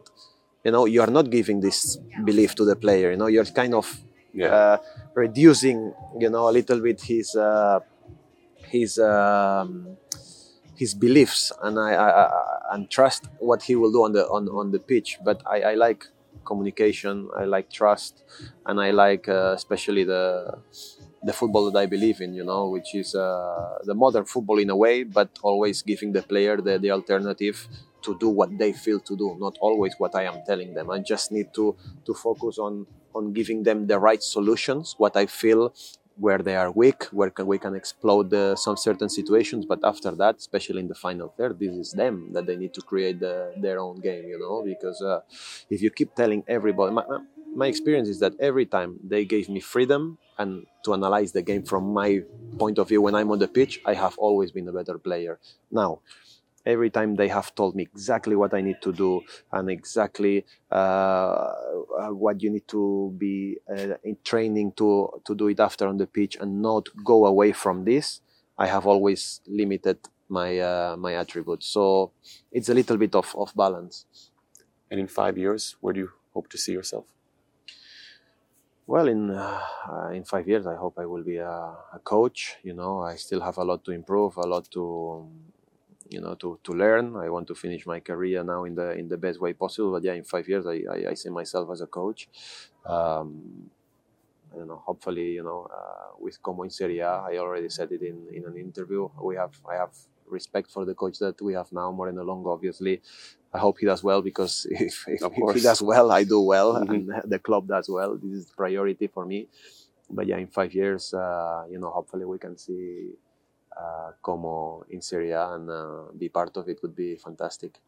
you 0.64 0.70
know, 0.74 0.84
you 0.86 1.00
are 1.04 1.10
not 1.18 1.30
giving 1.30 1.60
this 1.60 1.98
belief 2.24 2.54
to 2.56 2.64
the 2.64 2.76
player. 2.76 3.10
You 3.12 3.16
know, 3.16 3.26
you're 3.34 3.44
kind 3.62 3.74
of 3.74 3.86
Yeah. 4.34 4.54
uh, 4.58 4.76
reducing, 5.14 5.78
you 6.22 6.30
know, 6.34 6.44
a 6.48 6.52
little 6.58 6.80
bit 6.80 6.98
his 7.12 7.28
uh, 7.36 7.80
his 8.74 8.98
um, 8.98 9.70
his 10.82 10.94
beliefs, 10.94 11.52
and 11.62 11.78
I, 11.78 11.90
I, 11.92 12.08
I 12.24 12.28
and 12.72 12.90
trust 12.90 13.22
what 13.38 13.60
he 13.68 13.74
will 13.76 13.92
do 13.92 14.04
on 14.04 14.12
the 14.12 14.24
on, 14.36 14.48
on 14.48 14.70
the 14.74 14.78
pitch. 14.78 15.18
But 15.24 15.42
I, 15.46 15.58
I 15.72 15.74
like 15.74 16.06
communication. 16.44 17.28
I 17.36 17.44
like 17.44 17.70
trust, 17.70 18.22
and 18.66 18.80
I 18.80 18.90
like 18.90 19.28
uh, 19.28 19.52
especially 19.56 20.04
the 20.04 20.58
the 21.22 21.32
football 21.32 21.70
that 21.70 21.78
I 21.78 21.86
believe 21.86 22.20
in. 22.20 22.34
You 22.34 22.44
know, 22.44 22.68
which 22.68 22.94
is 22.94 23.14
uh, 23.14 23.78
the 23.84 23.94
modern 23.94 24.24
football 24.24 24.58
in 24.58 24.70
a 24.70 24.76
way, 24.76 25.04
but 25.04 25.30
always 25.42 25.82
giving 25.82 26.12
the 26.12 26.22
player 26.22 26.56
the, 26.56 26.78
the 26.78 26.90
alternative 26.90 27.68
to 28.02 28.16
do 28.18 28.28
what 28.28 28.58
they 28.58 28.72
feel 28.72 28.98
to 28.98 29.16
do, 29.16 29.36
not 29.38 29.56
always 29.60 29.94
what 29.98 30.14
I 30.16 30.24
am 30.24 30.42
telling 30.46 30.74
them. 30.74 30.90
I 30.90 30.98
just 30.98 31.30
need 31.32 31.54
to 31.54 31.76
to 32.06 32.14
focus 32.14 32.58
on 32.58 32.86
on 33.14 33.32
giving 33.32 33.62
them 33.62 33.86
the 33.86 33.98
right 33.98 34.22
solutions, 34.22 34.94
what 34.98 35.16
I 35.16 35.26
feel 35.26 35.72
where 36.16 36.38
they 36.38 36.56
are 36.56 36.70
weak, 36.70 37.04
where 37.12 37.30
can, 37.30 37.46
we 37.46 37.58
can 37.58 37.74
explode 37.74 38.32
uh, 38.34 38.54
some 38.56 38.76
certain 38.76 39.08
situations. 39.08 39.66
But 39.66 39.80
after 39.84 40.10
that, 40.12 40.36
especially 40.36 40.80
in 40.80 40.88
the 40.88 40.94
final 40.94 41.32
third, 41.36 41.58
this 41.58 41.74
is 41.74 41.92
them 41.92 42.32
that 42.32 42.46
they 42.46 42.56
need 42.56 42.74
to 42.74 42.82
create 42.82 43.20
the, 43.20 43.52
their 43.56 43.78
own 43.80 44.00
game, 44.00 44.24
you 44.28 44.38
know, 44.38 44.62
because 44.64 45.00
uh, 45.02 45.20
if 45.70 45.82
you 45.82 45.90
keep 45.90 46.14
telling 46.14 46.44
everybody, 46.48 46.92
my, 46.94 47.04
my- 47.54 47.66
experience 47.66 48.08
is 48.08 48.18
that 48.20 48.32
every 48.40 48.64
time 48.66 48.98
they 49.04 49.24
gave 49.24 49.48
me 49.48 49.60
freedom 49.60 50.18
and 50.38 50.66
to 50.84 50.94
analyze 50.94 51.32
the 51.32 51.42
game 51.42 51.62
from 51.62 51.92
my 51.92 52.20
point 52.58 52.78
of 52.78 52.88
view 52.88 53.00
when 53.02 53.14
I'm 53.14 53.30
on 53.30 53.38
the 53.38 53.48
pitch, 53.48 53.80
I 53.84 53.94
have 53.94 54.16
always 54.18 54.50
been 54.52 54.68
a 54.68 54.72
better 54.72 54.98
player. 54.98 55.38
Now, 55.70 56.00
every 56.64 56.90
time 56.90 57.16
they 57.16 57.28
have 57.28 57.54
told 57.54 57.74
me 57.74 57.82
exactly 57.82 58.36
what 58.36 58.54
I 58.54 58.60
need 58.60 58.80
to 58.82 58.92
do 58.92 59.22
and 59.50 59.70
exactly 59.70 60.44
uh, 60.70 60.74
uh, 60.74 62.08
what 62.10 62.42
you 62.42 62.50
need 62.50 62.68
to 62.68 63.14
be 63.18 63.58
uh, 63.70 63.94
in 64.04 64.16
training 64.24 64.72
to 64.76 65.20
to 65.24 65.34
do 65.34 65.48
it 65.48 65.60
after 65.60 65.86
on 65.88 65.96
the 65.96 66.06
pitch 66.06 66.36
and 66.40 66.62
not 66.62 66.88
go 67.04 67.26
away 67.26 67.52
from 67.52 67.84
this. 67.84 68.20
I 68.58 68.66
have 68.66 68.86
always 68.86 69.40
limited 69.46 69.98
my 70.28 70.58
uh, 70.58 70.96
my 70.96 71.14
attributes, 71.14 71.66
so 71.66 72.12
it's 72.50 72.68
a 72.68 72.74
little 72.74 72.96
bit 72.96 73.14
of, 73.14 73.34
of 73.36 73.52
balance. 73.54 74.06
And 74.90 75.00
in 75.00 75.08
five 75.08 75.38
years, 75.38 75.76
where 75.80 75.94
do 75.94 76.00
you 76.00 76.10
hope 76.34 76.48
to 76.50 76.58
see 76.58 76.72
yourself? 76.72 77.06
Well, 78.86 79.08
in 79.08 79.30
uh, 79.30 80.10
in 80.12 80.24
five 80.24 80.46
years, 80.46 80.66
I 80.66 80.76
hope 80.76 80.98
I 80.98 81.06
will 81.06 81.22
be 81.24 81.38
a, 81.38 81.48
a 81.48 82.00
coach. 82.04 82.56
You 82.62 82.74
know, 82.74 83.00
I 83.00 83.16
still 83.16 83.40
have 83.40 83.56
a 83.58 83.64
lot 83.64 83.84
to 83.84 83.92
improve, 83.92 84.36
a 84.36 84.46
lot 84.46 84.70
to 84.72 85.26
you 86.12 86.20
know 86.20 86.34
to, 86.36 86.58
to 86.64 86.72
learn. 86.72 87.16
I 87.16 87.28
want 87.30 87.46
to 87.48 87.54
finish 87.54 87.86
my 87.86 88.00
career 88.00 88.44
now 88.44 88.64
in 88.64 88.74
the 88.74 88.92
in 88.92 89.08
the 89.08 89.16
best 89.18 89.40
way 89.40 89.52
possible. 89.54 89.92
But 89.92 90.04
yeah, 90.04 90.14
in 90.14 90.24
five 90.24 90.48
years, 90.48 90.66
I, 90.66 90.82
I, 90.90 91.10
I 91.10 91.14
see 91.14 91.30
myself 91.30 91.70
as 91.72 91.80
a 91.80 91.86
coach. 91.86 92.28
Um, 92.86 93.70
I 94.52 94.56
don't 94.58 94.68
know. 94.68 94.82
Hopefully, 94.84 95.32
you 95.32 95.42
know, 95.42 95.68
uh, 95.72 96.16
with 96.18 96.42
Como 96.42 96.62
in 96.64 96.70
Serie 96.70 96.98
A, 97.00 97.08
I 97.30 97.38
already 97.38 97.68
said 97.70 97.90
it 97.92 98.02
in, 98.02 98.26
in 98.32 98.44
an 98.46 98.56
interview. 98.56 99.08
We 99.22 99.36
have 99.36 99.54
I 99.70 99.76
have 99.76 99.92
respect 100.26 100.70
for 100.70 100.84
the 100.84 100.94
coach 100.94 101.18
that 101.20 101.40
we 101.42 101.54
have 101.54 101.72
now, 101.72 101.90
Moreno 101.92 102.24
Longo. 102.24 102.50
Obviously, 102.50 103.00
I 103.52 103.58
hope 103.58 103.78
he 103.78 103.86
does 103.86 104.02
well 104.04 104.22
because 104.22 104.66
if, 104.70 105.04
if, 105.08 105.22
if 105.22 105.54
he 105.54 105.60
does 105.60 105.82
well, 105.82 106.10
I 106.12 106.24
do 106.24 106.40
well, 106.40 106.74
Mhm. 106.74 106.90
and 106.90 107.22
the 107.32 107.38
club 107.38 107.68
does 107.68 107.88
well. 107.88 108.18
This 108.22 108.32
is 108.44 108.50
priority 108.56 109.06
for 109.06 109.24
me. 109.26 109.48
But 110.10 110.26
yeah, 110.26 110.36
in 110.38 110.48
five 110.48 110.74
years, 110.74 111.14
uh, 111.14 111.64
you 111.70 111.78
know, 111.78 111.90
hopefully 111.90 112.26
we 112.26 112.38
can 112.38 112.56
see 112.58 113.10
uh, 113.78 114.12
Como 114.20 114.84
in 114.90 115.00
Serie 115.00 115.32
A 115.32 115.54
and 115.54 115.70
uh, 115.70 116.12
be 116.16 116.28
part 116.28 116.56
of 116.56 116.68
it 116.68 116.80
would 116.82 116.94
be 116.94 117.16
fantastic. 117.16 117.80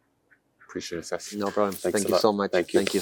Appreciate 0.66 1.10
it. 1.10 1.36
No 1.36 1.50
problem. 1.50 1.72
Thanks 1.72 1.98
Thank 1.98 2.08
you 2.08 2.12
lot. 2.12 2.20
so 2.20 2.32
much. 2.32 2.50
Thank 2.50 2.72
you. 2.72 2.80
Thank 2.80 2.94
you. 2.94 3.00